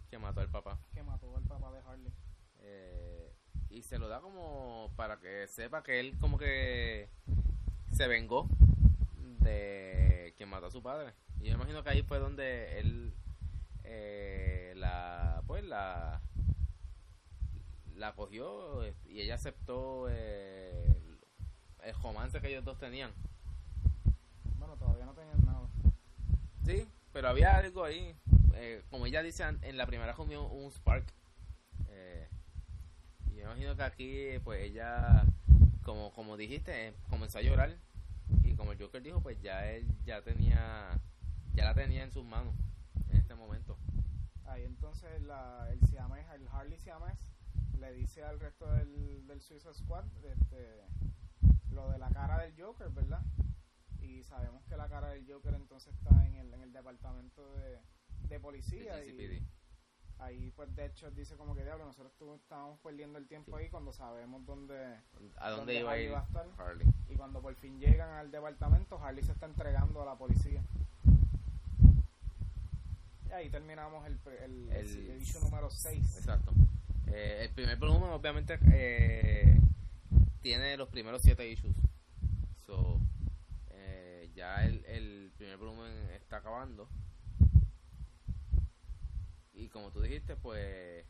[0.10, 0.80] Que mató al papá.
[0.94, 2.14] que mató al papá de Harley.
[2.60, 3.34] Eh,
[3.70, 7.10] y se lo da como para que sepa que él como que
[7.92, 8.48] se vengó
[9.40, 11.14] de quien mató a su padre.
[11.40, 13.14] Y yo imagino que ahí fue donde él
[13.84, 16.22] eh, la pues la
[17.98, 20.96] la cogió este, y ella aceptó eh,
[21.84, 23.12] el romance que ellos dos tenían.
[24.58, 25.68] Bueno, todavía no tenían nada.
[26.66, 28.16] Sí, pero había algo ahí.
[28.54, 31.06] eh, como ella dice en la primera reunión, un spark
[31.90, 32.28] Eh,
[33.30, 35.24] y me imagino que aquí, pues ella,
[35.84, 37.76] como, como dijiste, eh, comenzó a llorar.
[38.44, 41.00] Y como el Joker dijo, pues ya él ya tenía,
[41.54, 42.54] ya la tenía en sus manos
[43.10, 43.78] en este momento.
[44.46, 47.18] Ahí entonces la, el Siamés, el Harley Siamés,
[47.80, 50.84] le dice al resto del, del Suicide Squad este,
[51.72, 53.22] lo de la cara del Joker, ¿verdad?
[54.02, 57.80] Y sabemos que la cara del Joker entonces está en el, en el departamento de,
[58.28, 58.96] de policía.
[58.96, 59.48] De y
[60.20, 63.94] ahí pues de hecho dice como que diablo, nosotros estábamos perdiendo el tiempo ahí cuando
[63.94, 65.00] sabemos dónde...
[65.38, 66.48] ¿A dónde ¿Dónde iba a Harley estar?
[66.58, 66.88] Harley?
[67.10, 70.64] Y cuando por fin llegan al departamento, Harley se está entregando a la policía.
[73.28, 76.18] Y ahí terminamos el, el, el, número 6.
[76.18, 76.54] Exacto.
[77.08, 79.60] Eh, el primer volumen, obviamente, eh,
[80.42, 81.76] tiene los primeros siete issues.
[82.66, 83.00] So,
[83.70, 86.90] eh, ya el, el primer volumen está acabando.
[89.54, 91.06] Y como tú dijiste, pues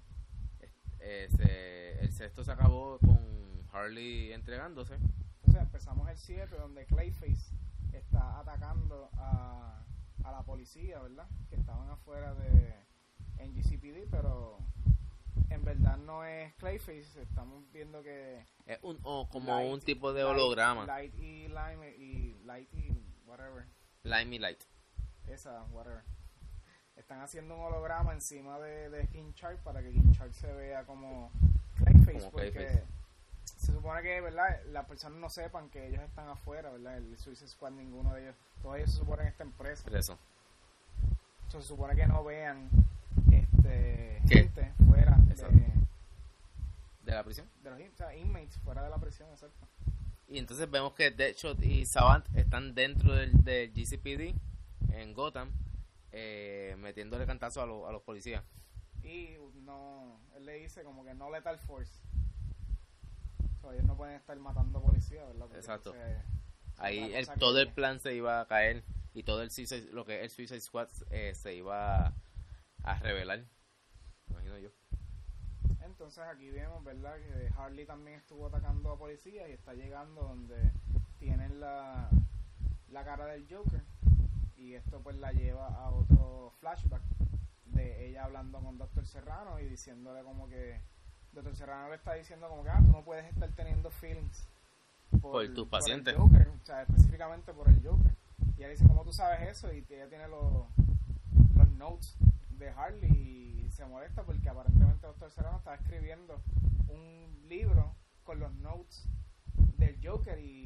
[0.99, 3.19] eh, el sexto se acabó con
[3.71, 4.95] Harley entregándose.
[4.95, 7.53] Entonces empezamos el 7 donde Clayface
[7.93, 9.85] está atacando a,
[10.23, 11.27] a la policía, ¿verdad?
[11.49, 12.75] Que estaban afuera de
[13.39, 14.59] NGCPD, pero
[15.49, 17.21] en verdad no es Clayface.
[17.21, 18.45] Estamos viendo que...
[18.65, 20.85] Es un, o como Light- un tipo de holograma.
[20.85, 22.91] Light y Lime y Light y
[23.25, 23.65] whatever.
[24.03, 24.59] Limey Light.
[25.27, 26.01] Esa, whatever.
[26.95, 30.83] Están haciendo un holograma encima de, de King Shark para que King Shark se vea
[30.85, 31.31] como
[31.77, 32.19] Clayface.
[32.19, 32.85] Como porque Clayface.
[33.57, 34.63] se supone que, ¿verdad?
[34.67, 36.97] Las personas no sepan que ellos están afuera, ¿verdad?
[36.97, 38.35] El Suicide Squad, ninguno de ellos.
[38.61, 39.83] Todos ellos se suponen en esta empresa.
[39.83, 40.17] Por eso.
[41.43, 42.69] Entonces, se supone que no vean
[43.31, 44.35] este, ¿Qué?
[44.35, 45.06] gente fuera
[45.45, 45.57] Exacto.
[45.57, 45.71] de,
[47.03, 47.49] De la prisión.
[47.63, 49.67] de los o sea, inmates fuera de la prisión, exacto.
[50.27, 54.35] Y entonces vemos que Deadshot y Savant están dentro del, del GCPD
[54.91, 55.51] en Gotham,
[56.11, 58.43] eh, metiéndole cantazo a, los- a los policías.
[59.03, 62.01] Y no, él le dice como que no lethal force.
[63.57, 65.45] O sea, ellos no pueden estar matando policías, ¿verdad?
[65.45, 65.93] Porque Exacto.
[66.77, 68.83] Ahí el, todo que- el plan se iba a caer
[69.13, 72.13] y todo el Suicide- lo que es el Suicide Squad eh, se iba a,
[72.83, 73.45] a revelar.
[74.29, 74.69] Imagino yo.
[75.97, 77.15] Entonces aquí vemos, ¿verdad?
[77.15, 80.71] Que Harley también estuvo atacando a policías y está llegando donde
[81.17, 82.07] tienen la,
[82.91, 83.83] la cara del Joker.
[84.57, 87.01] Y esto pues la lleva a otro flashback
[87.65, 90.79] de ella hablando con Doctor Serrano y diciéndole como que...
[91.33, 94.47] Doctor Serrano le está diciendo como que, ah, tú no puedes estar teniendo feelings
[95.19, 96.15] Por tus el pacientes.
[96.15, 98.15] Joker, o sea, específicamente por el Joker.
[98.55, 99.73] Y ella dice, ¿cómo tú sabes eso?
[99.73, 100.67] Y ella tiene los,
[101.55, 102.15] los notes
[102.57, 106.41] de Harley y se molesta porque aparentemente Doctor Serrano estaba escribiendo
[106.89, 109.07] un libro con los notes
[109.77, 110.65] del Joker y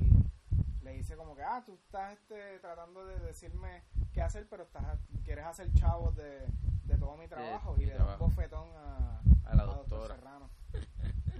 [0.81, 3.83] le dice como que, ah, tú estás este, tratando de decirme
[4.13, 6.47] qué hacer, pero estás quieres hacer chavos de,
[6.85, 10.15] de todo mi trabajo y le da un bofetón a, A la Doctor doctora.
[10.15, 10.49] Serrano.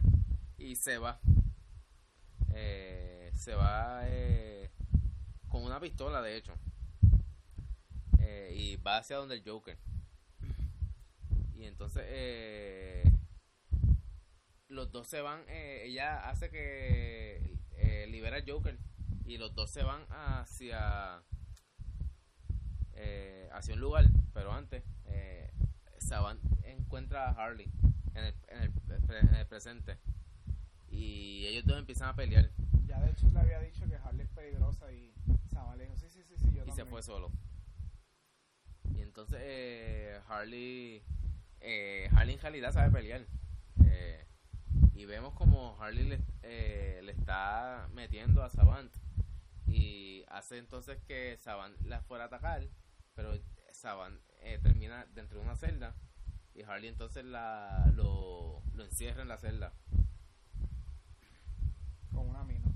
[0.58, 1.20] Y se va.
[2.54, 4.70] Eh, se va eh,
[5.50, 6.54] con una pistola, de hecho.
[8.20, 9.80] Eh, y va hacia donde el Joker.
[11.62, 13.04] Y entonces eh,
[14.68, 15.44] los dos se van.
[15.48, 18.78] eh, ella hace que eh, libera al Joker.
[19.26, 21.22] Y los dos se van hacia
[22.94, 24.06] eh, hacia un lugar.
[24.34, 24.84] Pero antes,
[26.00, 27.70] Saban encuentra a Harley
[28.16, 29.98] en el, en el pre- en el presente.
[30.90, 32.50] Y ellos dos empiezan a pelear.
[32.88, 35.14] Ya de hecho le había dicho que Harley es peligrosa y
[35.54, 36.88] Sama le dijo, sí, sí, sí, sí, yo y se también".
[36.88, 37.32] fue solo.
[38.96, 41.04] Y entonces eh, Harley,
[41.62, 43.26] eh, Harley en realidad sabe pelear.
[43.86, 44.26] Eh,
[44.94, 48.94] y vemos como Harley le, eh, le está metiendo a Savant.
[49.68, 52.68] Y hace entonces que Savant la fuera a atacar.
[53.16, 53.34] Pero
[53.72, 55.96] Savant eh, termina dentro de una celda.
[56.54, 59.74] Y Harley entonces la, lo, lo encierra en la celda.
[62.12, 62.68] Con una mina.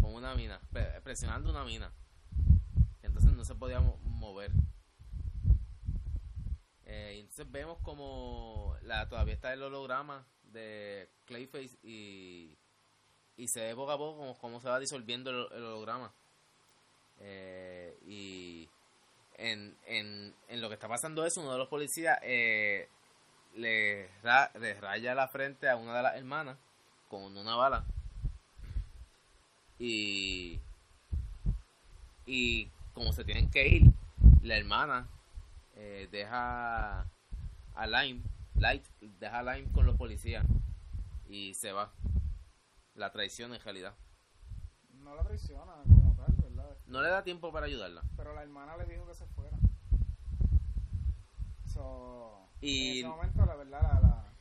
[0.00, 1.92] con una mina, pre- presionando una mina.
[3.02, 4.52] Entonces no se podía mo- mover.
[6.92, 12.52] Eh, entonces vemos como la todavía está el holograma de Clayface y,
[13.36, 16.12] y se ve poco a poco como, cómo se va disolviendo el, holograma.
[17.20, 18.68] Eh, y
[19.38, 22.88] en, en, en lo que está pasando eso, uno de los policías eh,
[23.54, 26.58] le, ra- le raya la frente a una de las hermanas
[27.08, 27.84] con una bala
[29.78, 30.58] y
[32.26, 33.82] y como se tienen que ir
[34.42, 35.08] la hermana
[35.82, 37.00] eh, deja
[37.74, 38.22] a Lime
[38.54, 40.44] Light deja a Lime con los policías
[41.26, 41.90] y se va
[42.94, 43.94] la traición en realidad
[44.90, 46.76] No la traiciona como tal, ¿verdad?
[46.86, 49.56] no le da tiempo para ayudarla Pero la hermana le dijo que se fuera.
[51.66, 54.32] So, Y- En ese momento, la verdad, la, la-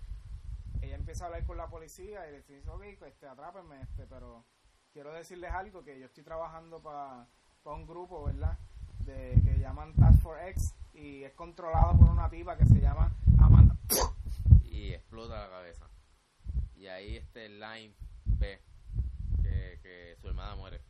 [0.82, 4.06] ella empieza a hablar con la policía y le dice, ok, pues, este, atrápenme, este,
[4.08, 4.44] pero
[4.92, 7.28] quiero decirles algo, que yo estoy trabajando para
[7.64, 8.58] un grupo, ¿verdad?
[9.06, 13.16] De, que llaman Task Force X y es controlado por una tipa que se llama
[13.40, 13.76] Amanda.
[14.64, 15.90] Y explota la cabeza.
[16.76, 17.96] Y ahí este Line
[18.26, 18.62] ve
[19.42, 20.82] que, que su hermana muere.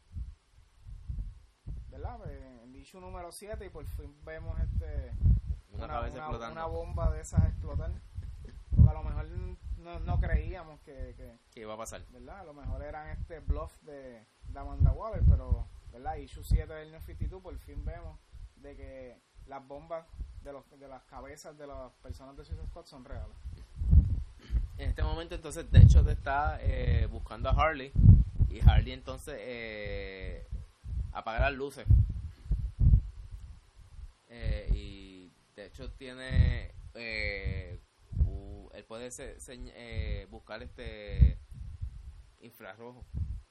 [1.89, 2.18] ¿Verdad?
[2.18, 2.32] Pues,
[2.64, 5.12] en issue número 7 y por fin vemos este
[5.72, 6.53] una, cabeza explotando.
[6.53, 7.91] una bomba de esas explotar.
[8.76, 9.28] Porque a lo mejor
[9.78, 11.16] no, no creíamos que,
[11.51, 12.01] que, iba a pasar.
[12.12, 12.39] ¿Verdad?
[12.39, 16.16] A lo mejor eran este bluff de, de Amanda Waller, pero, ¿verdad?
[16.18, 18.20] Issue 7 del New 52, por fin vemos
[18.58, 19.18] de que
[19.48, 20.06] las bombas
[20.44, 23.36] de, los, de las cabezas de las personas de Suicide Squad son reales.
[24.78, 27.92] En este momento, entonces, de hecho, te está eh, buscando a Harley.
[28.50, 30.48] Y Harley, entonces, eh,
[31.12, 31.86] apaga las luces.
[34.30, 36.74] Eh, y de hecho, tiene.
[36.94, 37.80] Eh,
[38.74, 39.10] él puede
[39.50, 41.38] eh, buscar este
[42.40, 43.06] infrarrojo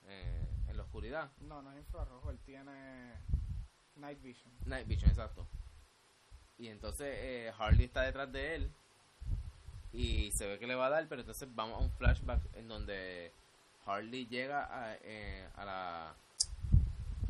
[0.06, 0.48] eh,
[0.78, 1.30] la oscuridad.
[1.40, 3.14] No, no es infrarrojo, él tiene
[3.96, 4.52] night vision.
[4.64, 5.46] Night vision, exacto.
[6.58, 8.72] Y entonces eh, Harley está detrás de él
[9.92, 12.68] y se ve que le va a dar, pero entonces vamos a un flashback en
[12.68, 13.32] donde
[13.86, 14.96] Harley llega a,
[15.54, 16.14] a la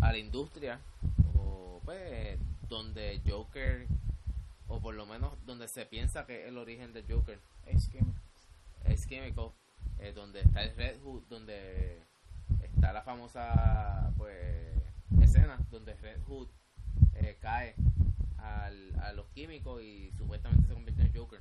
[0.00, 0.80] a la industria
[1.36, 2.38] o pues
[2.68, 3.86] donde Joker
[4.68, 8.20] o por lo menos donde se piensa que es el origen de Joker es químico.
[8.84, 9.54] Es químico,
[9.98, 12.02] eh, donde está el Red Hood, donde
[12.78, 14.36] está la famosa pues
[15.20, 16.48] escena donde Red Hood
[17.14, 17.74] eh, cae
[18.36, 21.40] al, a los químicos y supuestamente se convierte en Joker.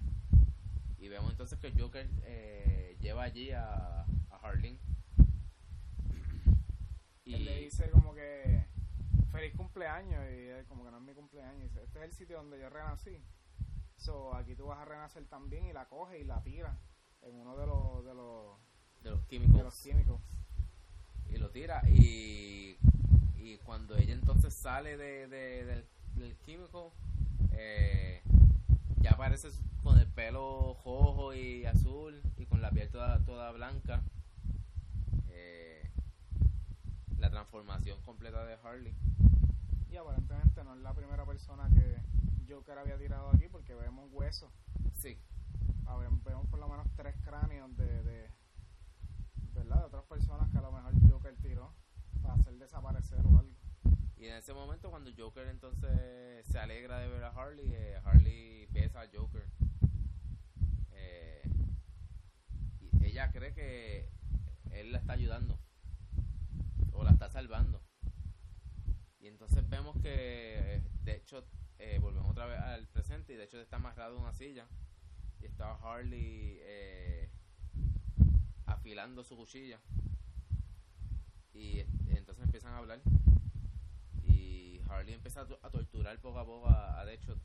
[0.98, 4.54] Y vemos entonces que Joker eh, lleva allí a, a.
[7.24, 8.66] Y Él le dice como que
[9.32, 11.60] feliz cumpleaños y como que no es mi cumpleaños.
[11.60, 13.22] Y dice, este es el sitio donde yo renací.
[13.98, 16.80] So, aquí tú vas a renacer también y la coge y la tira
[17.22, 18.58] en uno de los de los,
[19.04, 19.56] de los químicos.
[19.56, 20.20] De los químicos.
[21.30, 22.78] Y lo tira y,
[23.36, 26.94] y cuando ella entonces sale de, del, químico,
[27.52, 28.22] eh,
[29.02, 29.50] ya aparece
[29.84, 34.02] con el pelo rojo y azul y con la piel toda, toda blanca.
[35.30, 35.90] Eh,
[37.20, 38.94] la transformación completa de Harley.
[39.92, 41.98] Y aparentemente no es la primera persona que
[42.52, 44.52] Joker había tirado aquí porque vemos huesos.
[44.94, 45.18] Sí.
[46.26, 48.30] vemos por lo menos tres cráneos de, de,
[49.58, 49.80] ¿verdad?
[49.80, 51.74] de otras personas que a lo mejor Joker tiró
[52.22, 53.56] para hacer desaparecer o algo.
[54.16, 58.68] Y en ese momento cuando Joker entonces se alegra de ver a Harley, eh, Harley
[58.68, 59.46] besa a Joker.
[60.92, 61.42] Eh,
[63.02, 64.10] ella cree que
[64.72, 65.60] él la está ayudando
[66.94, 67.82] o la está salvando.
[69.20, 71.44] Y entonces vemos que de hecho
[71.80, 74.68] eh, volvemos otra vez al presente y de hecho está amarrado en una silla
[75.40, 77.30] y estaba Harley eh,
[78.78, 79.80] afilando su cuchilla.
[81.54, 81.80] Y
[82.10, 83.02] entonces empiezan a hablar.
[84.24, 87.40] Y Harley empieza a, torturar poco a poco a, Deadshot.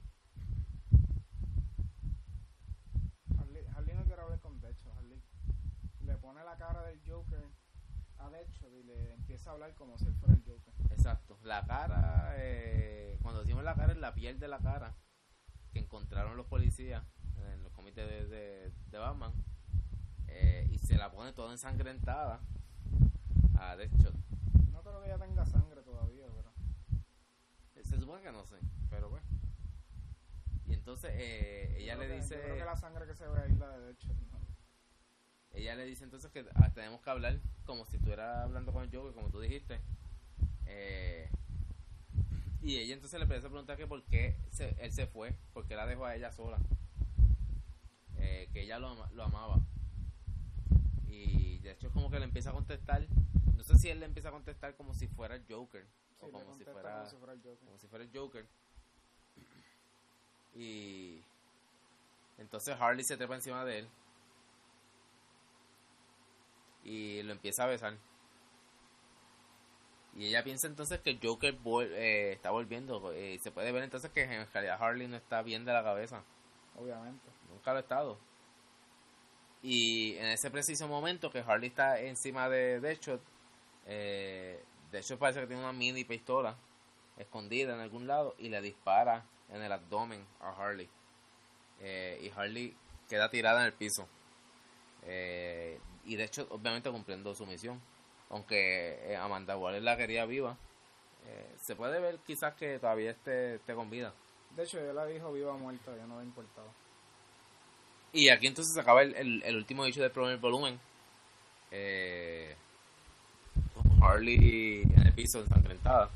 [3.38, 4.96] Harley, Harley no quiere hablar con Deadshot.
[4.96, 5.22] Harley
[6.04, 7.44] le pone la cara del Joker
[8.18, 10.74] a Deadshot y le empieza a hablar como si él fuera el Joker.
[10.90, 11.38] Exacto.
[11.42, 14.94] La cara eh, cuando decimos la cara es la piel de la cara
[15.72, 17.02] que encontraron los policías
[17.52, 19.32] en los comités de, de, Batman
[20.34, 22.40] eh, y se la pone toda ensangrentada
[23.58, 24.14] a Deadshot.
[24.72, 26.52] No creo que ella tenga sangre todavía, pero...
[27.84, 28.56] Se supone que no sé,
[28.90, 29.26] pero bueno.
[30.66, 32.36] Y entonces eh, ella le dice...
[32.36, 34.16] Yo creo que la sangre que se ve ahí la de Deadshot.
[35.54, 38.90] Ella le dice entonces que ah, tenemos que hablar como si estuviera hablando con el
[38.94, 39.80] Joker, como tú dijiste.
[40.66, 41.28] Eh,
[42.62, 44.36] y ella entonces le empieza a preguntar que por qué
[44.78, 46.58] él se fue, por qué la dejó a ella sola.
[48.18, 49.60] Eh, que ella lo, lo, amaba.
[51.12, 53.06] Y de hecho es como que le empieza a contestar.
[53.54, 55.86] No sé si él le empieza a contestar como si fuera el Joker.
[56.20, 57.04] o como si fuera,
[57.60, 58.46] como si fuera el Joker.
[60.54, 61.22] Y
[62.38, 63.88] entonces Harley se trepa encima de él.
[66.84, 67.98] Y lo empieza a besar.
[70.16, 71.58] Y ella piensa entonces que Joker
[71.90, 73.12] eh, está volviendo.
[73.12, 76.24] Eh, se puede ver entonces que en realidad Harley no está bien de la cabeza.
[76.76, 77.28] Obviamente.
[77.50, 78.31] Nunca lo ha estado.
[79.62, 83.20] Y en ese preciso momento que Harley está encima de Deadshot,
[83.86, 86.56] eh, Deadshot parece que tiene una mini pistola
[87.16, 90.88] escondida en algún lado y le dispara en el abdomen a Harley.
[91.80, 92.76] Eh, y Harley
[93.08, 94.08] queda tirada en el piso.
[96.04, 97.80] y Deadshot obviamente cumpliendo su misión
[98.32, 100.56] aunque eh, Amanda Waller la quería viva,
[101.26, 104.12] eh, se puede ver quizás que todavía esté, esté con vida.
[104.56, 106.68] De hecho, ella la dijo viva o muerta, ya no le ha importado.
[108.12, 110.78] Y aquí entonces se acaba el, el, el último dicho del primer volumen.
[111.70, 112.54] Eh,
[114.02, 116.10] Harley en el piso ensangrentada.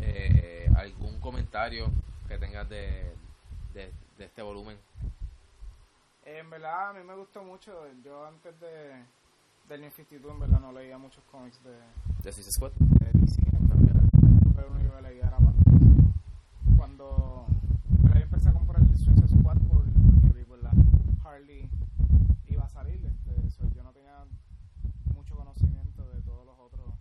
[0.00, 1.90] Eh, ¿Algún comentario
[2.28, 3.12] que tengas de,
[3.74, 4.78] de, de este volumen?
[6.24, 7.72] En verdad, a mí me gustó mucho.
[8.04, 9.02] Yo antes de
[9.68, 11.70] del instituto, en verdad, no leía muchos cómics de,
[12.24, 12.72] ¿De Suicide Squad?
[12.78, 13.40] de DC.
[13.52, 16.12] En verdad, uno que yo leía era Batman.
[16.76, 17.46] Cuando
[18.02, 20.72] pero yo empecé a comprar el Suicide Squad por- porque vi pues, la
[21.24, 21.68] Harley
[22.48, 23.00] iba a salir.
[23.06, 24.24] Este, so, yo no tenía
[25.14, 26.92] mucho conocimiento de todos los otros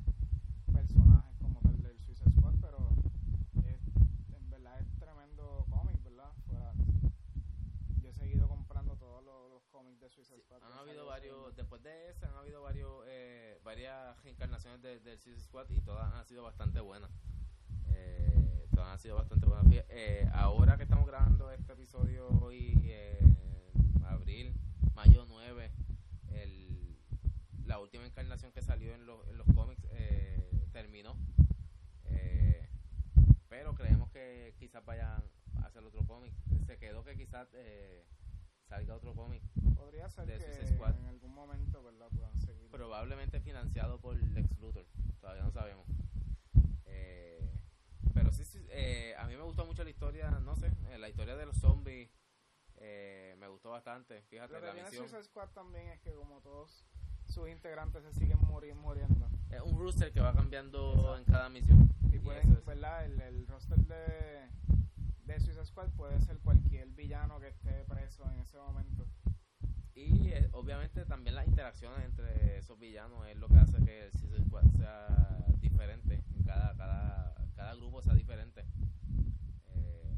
[0.71, 2.89] personajes como tal del Suicide Squad, pero
[3.65, 3.79] es,
[4.35, 6.29] en verdad es tremendo cómic, ¿verdad?
[6.47, 6.73] Fuera-
[8.03, 10.61] yo he seguido comprando todos los, los cómics de Suicide Squad.
[10.63, 11.55] Han que habido salido varios, segundo.
[11.55, 16.13] después de ese han habido varios, eh, varias reencarnaciones de- del Suicide Squad y todas
[16.13, 17.09] han sido bastante buenas.
[17.91, 19.65] Eh, todas han sido bastante buenas.
[19.65, 23.19] Fí- eh, ahora que estamos grabando este episodio hoy, eh,
[24.05, 24.53] abril,
[24.95, 25.69] mayo 9,
[26.33, 26.97] el,
[27.65, 31.15] la última encarnación que salió en los, en los cómics eh, terminó.
[32.05, 32.67] Eh,
[33.49, 35.21] pero creemos que quizás vayan
[35.61, 36.33] a hacer otro cómic.
[36.65, 38.03] Se quedó que quizás eh,
[38.67, 39.41] salga otro cómic
[39.75, 40.95] Podría ser de que Suicide Squad.
[40.99, 42.07] en algún momento, ¿verdad?
[42.15, 42.69] Puedan seguir.
[42.69, 44.85] probablemente financiado por Lex Luthor,
[45.19, 45.85] todavía no sabemos.
[46.85, 47.49] Eh,
[48.13, 51.09] pero sí, sí eh, a mí me gustó mucho la historia, no sé, eh, la
[51.09, 52.09] historia de los zombies
[52.77, 54.21] eh, me gustó bastante.
[54.23, 54.89] Fíjate, Lo que la tiene
[55.53, 56.85] también es que como todos
[57.27, 59.27] sus integrantes se siguen muri- muriendo.
[59.51, 61.17] es un rooster que va cambiando Exacto.
[61.17, 61.89] en cada misión.
[62.11, 63.05] Y Y pueden, es- ¿verdad?
[63.05, 64.49] El, el roster de,
[65.25, 69.05] de Suicide Squad puede ser cualquier villano que esté preso en ese momento.
[69.95, 74.11] Y eh, obviamente también las interacciones entre esos villanos es lo que hace que el
[74.13, 78.63] Suicide Squad sea diferente, en cada, cada, cada grupo sea diferente.
[79.75, 80.15] Eh,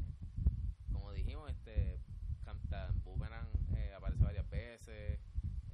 [0.92, 1.98] como dijimos, este
[2.44, 5.20] Captain Boomerang eh, aparece varias veces,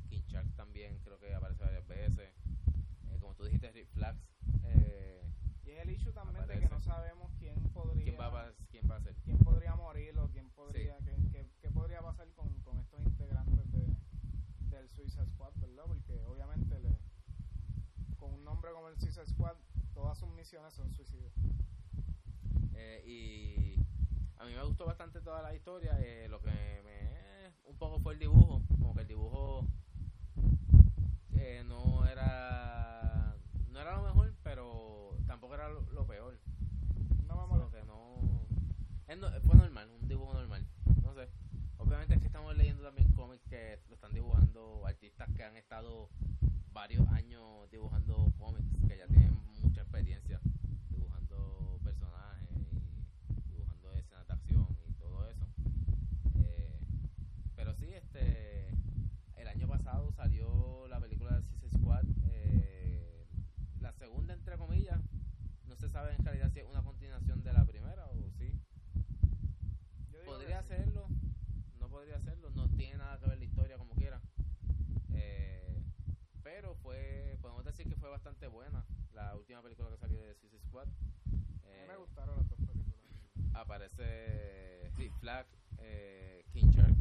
[0.09, 0.49] King Shark
[0.79, 2.31] también creo que aparece varias veces.
[3.11, 4.21] Eh, como tú dijiste, Rick Flags,
[4.65, 5.23] eh,
[5.65, 8.89] Y es el issue también de que no sabemos quién podría ¿quién, va a, ¿quién
[8.91, 9.15] va a ser?
[9.25, 13.71] quién podría morir o quién podría qué, qué- qué podría pasar con, con estos integrantes
[13.73, 13.87] de,
[14.71, 15.85] del Suicide Squad, ¿verdad?
[15.87, 16.97] Porque obviamente le,
[18.19, 19.57] con un nombre como el Suicide Squad
[19.95, 21.33] todas sus misiones son suicidios.
[22.77, 23.75] Eh, y
[24.39, 25.99] a mí me gustó bastante toda la historia.
[26.01, 26.51] eh, lo que
[26.85, 27.09] me.
[27.69, 28.63] Un poco fue el dibujo.
[28.79, 29.67] Como que el dibujo.
[31.67, 33.37] No era.
[33.71, 36.39] No era lo mejor, pero tampoco era lo, lo peor.
[37.27, 37.81] No Solo molesta.
[37.81, 38.47] que no.
[39.07, 40.67] es no- fue normal, un dibujo normal.
[41.03, 41.29] No sé.
[41.79, 46.09] Obviamente es que estamos leyendo también cómics que lo están dibujando artistas que han estado
[46.73, 50.41] varios años dibujando cómics, que ya tienen mucha experiencia
[50.91, 52.49] dibujando personajes
[53.47, 55.47] y dibujando escenas de acción y todo eso.
[56.41, 56.79] Eh,
[57.57, 58.69] pero sí, este
[59.37, 63.25] el año pasado salió la película de Suicide Squad, eh,
[63.81, 65.01] la segunda entre comillas.
[65.67, 68.53] No se sabe en realidad si es una continuación de la primera o sí.
[70.13, 70.75] Yo digo Podría que sí.
[70.75, 71.07] hacerlo,
[71.79, 74.21] no podría hacerlo, no tiene nada que ver la historia como quiera.
[75.13, 75.81] Eh,
[76.43, 78.85] pero fue, podemos decir que fue bastante buena
[79.15, 80.89] la última película que salió de Suicide Squad.
[80.89, 83.05] A mí Eh, me gustaron las dos películas.
[83.55, 85.47] aparece Rick Flag,
[85.79, 86.95] eh, King Shark.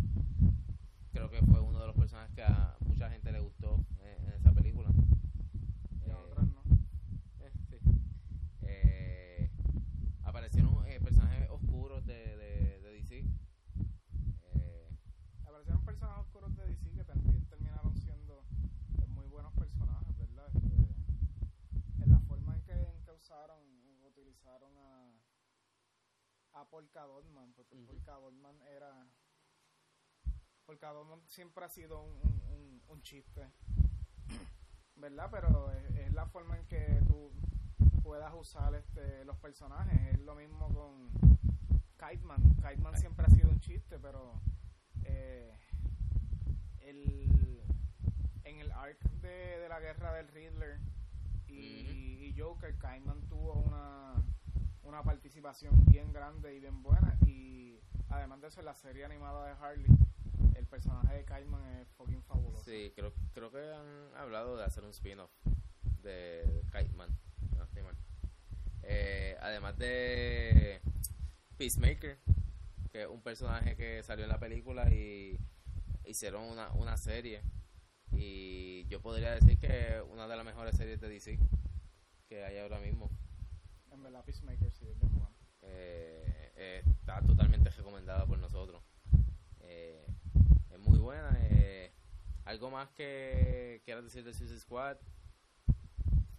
[1.12, 4.34] Creo que fue uno de los personajes que a mucha gente le gustó eh, en
[4.34, 4.90] esa película.
[6.06, 6.62] Y a Eh, otras no.
[7.40, 7.78] eh, sí.
[8.64, 9.50] Eh,
[10.24, 13.24] aparecieron eh, personajes oscuros de, de, de DC.
[14.54, 14.90] Eh,
[15.46, 18.44] Aparecieron personajes oscuros de DC que también terminaron siendo
[19.02, 20.50] eh, muy buenos personajes, ¿verdad?
[20.56, 23.60] Este, en la forma en que, en que usaron,
[24.06, 25.12] utilizaron a,
[26.57, 27.86] a Polka Dotman, porque Ujú.
[27.88, 29.08] Polka Dotman era...
[30.66, 33.50] Polka Dotman siempre ha sido un, un, chiste,
[34.96, 35.30] ¿verdad?
[35.32, 37.32] Pero es, es la forma en que tú
[38.04, 40.14] puedas usar este, los personajes.
[40.14, 41.12] Es lo mismo con
[41.98, 42.56] Kiteman.
[42.56, 44.42] Kiteman siempre ha sido un chiste, pero
[45.04, 45.58] eh,
[46.82, 47.62] el,
[48.44, 50.80] en el arc de, de la guerra del Riddler
[51.48, 54.14] y, y Joker, Kiteman tuvo una,
[54.88, 57.18] una participación bien grande y bien buena.
[57.26, 59.86] Y además de eso, en la serie animada de Harley,
[60.56, 62.64] el personaje de Kiteman es fucking fabuloso.
[62.64, 65.32] Sí, creo, creo que han hablado de hacer un spin-off
[66.02, 67.10] de, de Kite Man.
[67.74, 67.90] si no.
[68.84, 70.80] Eh, además de
[71.58, 72.18] Peacemaker,
[72.92, 75.38] que es un personaje que salió en la película y
[76.06, 77.42] hicieron una, una serie.
[78.12, 81.38] Y yo podría decir que es una de las mejores series de DC
[82.30, 83.10] que hay ahora mismo.
[83.98, 85.28] En verdad, Peacemaker sí es bueno.
[85.64, 88.84] Eh, eh, está totalmente recomendada por nosotros.
[89.62, 90.06] Eh,
[90.70, 91.36] es muy buena.
[92.46, 94.98] ¿Algo más que quieras decir de Suicide Squad?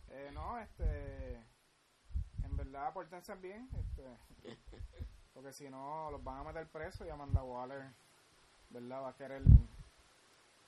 [0.08, 1.34] Eh, no, este.
[2.44, 3.68] En verdad, pórtense bien.
[3.76, 4.04] Este,
[5.34, 7.90] porque si no, los van a meter preso y Amanda Waller,
[8.70, 9.02] ¿verdad?
[9.02, 9.42] Va a querer.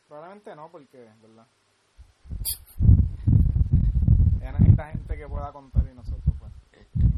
[0.09, 1.47] Probablemente no, porque, ¿verdad?
[4.41, 6.30] Ella necesita gente que pueda contar y nosotros.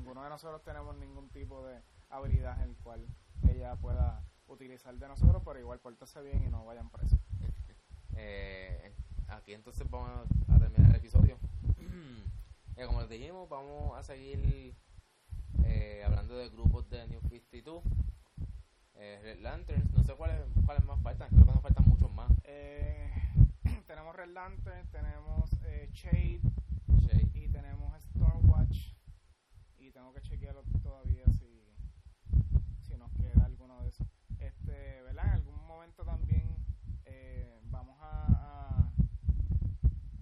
[0.02, 1.80] Ninguno de nosotros tenemos ningún tipo de
[2.10, 3.06] habilidad en el cual
[3.48, 7.20] ella pueda utilizar de nosotros, pero igual pórtense bien y no vayan presos.
[8.16, 8.92] Eh,
[9.28, 11.38] aquí entonces vamos a terminar el episodio.
[12.76, 14.74] Eh, como les dijimos, vamos a seguir
[15.64, 17.84] eh, hablando de grupos de New 52.
[18.94, 22.32] Eh, Red Lanterns, no sé cuáles, cuáles más faltan, creo que nos faltan muchos más.
[23.86, 26.40] Tenemos Red Lantern, tenemos eh, Shade
[26.98, 27.30] Shade.
[27.34, 29.01] y tenemos Stormwatch.
[29.93, 31.64] Tengo que chequearlo todavía si,
[32.82, 34.06] si nos queda alguno de esos.
[34.40, 35.27] Este, ¿verdad?
[35.27, 36.56] En algún momento también
[37.05, 38.93] eh, vamos a, a-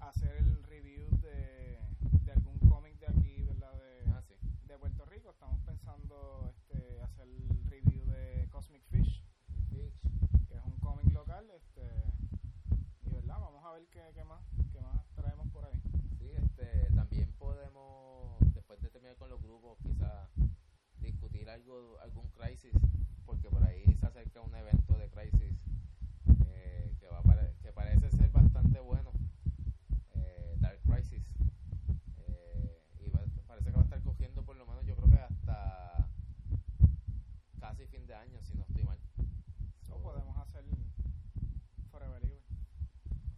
[0.04, 1.78] a hacer el review de,
[2.24, 3.72] de algún cómic de aquí, ¿verdad?
[3.78, 4.34] De, Ah, sí.
[4.66, 5.30] de Puerto Rico.
[5.30, 9.24] Estamos pensando este, hacer el review de Cosmic Fish,
[9.70, 9.94] Fix.
[10.48, 11.48] que es un cómic local.
[11.50, 11.82] Este,
[13.06, 14.40] y verdad, vamos a ver qué, qué más,
[14.72, 15.80] qué más traemos por ahí.
[16.18, 20.28] Sí, este, también podemos, después de terminar con los grupos, quizás
[21.00, 22.72] discutir algo, algún crisis,
[23.26, 25.54] porque por ahí se acerca un evento de crisis
[26.46, 29.12] eh, que, va a pare- que parece ser bastante bueno,
[30.14, 31.22] eh, Dark Crisis,
[32.26, 36.06] Eh, y parece que va a estar cogiendo por lo menos yo creo que hasta
[37.60, 38.98] casi fin de año, si no estoy mal.
[39.18, 40.64] O So, podemos hacer
[41.90, 42.40] Forever Evil.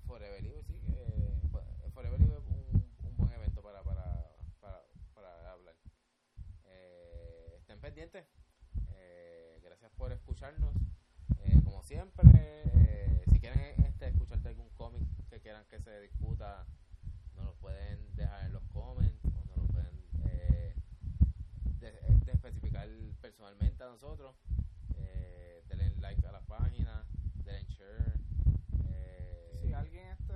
[0.07, 0.75] Forever Evil, sí.
[0.89, 4.05] Eh, fo- Forever Evil es un, un buen evento para, para,
[4.61, 4.83] para,
[5.15, 5.75] para hablar.
[6.67, 7.81] Eh, estén
[8.94, 10.74] Eh, gracias por escucharnos.
[11.40, 16.01] Eh, como siempre, eh, si quieren este, escuchar de algún cómic que quieran que se
[16.01, 16.64] discuta,
[17.36, 19.93] nos lo pueden dejar en los comments o nos lo pueden
[21.81, 22.89] de- de especificar
[23.20, 24.35] personalmente a nosotros.
[25.69, 27.05] Denle like a la página,
[27.44, 28.14] denle share.
[29.62, 30.35] Si alguien este,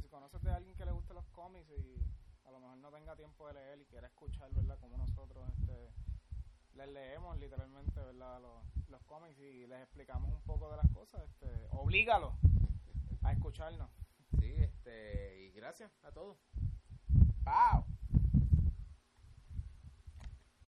[0.00, 2.02] si conoces de alguien que le guste los cómics y
[2.46, 4.78] a lo mejor no tenga tiempo de leer y quiere escuchar, ¿verdad?
[4.80, 5.89] Como nosotros este,
[6.74, 8.40] les leemos literalmente, ¿verdad?
[8.40, 12.34] Los, los cómics y les explicamos un poco de las cosas, este, oblígalo
[13.22, 13.90] a escucharnos.
[14.38, 16.38] Sí, este, y gracias a todos.
[17.44, 17.84] ¡Pau!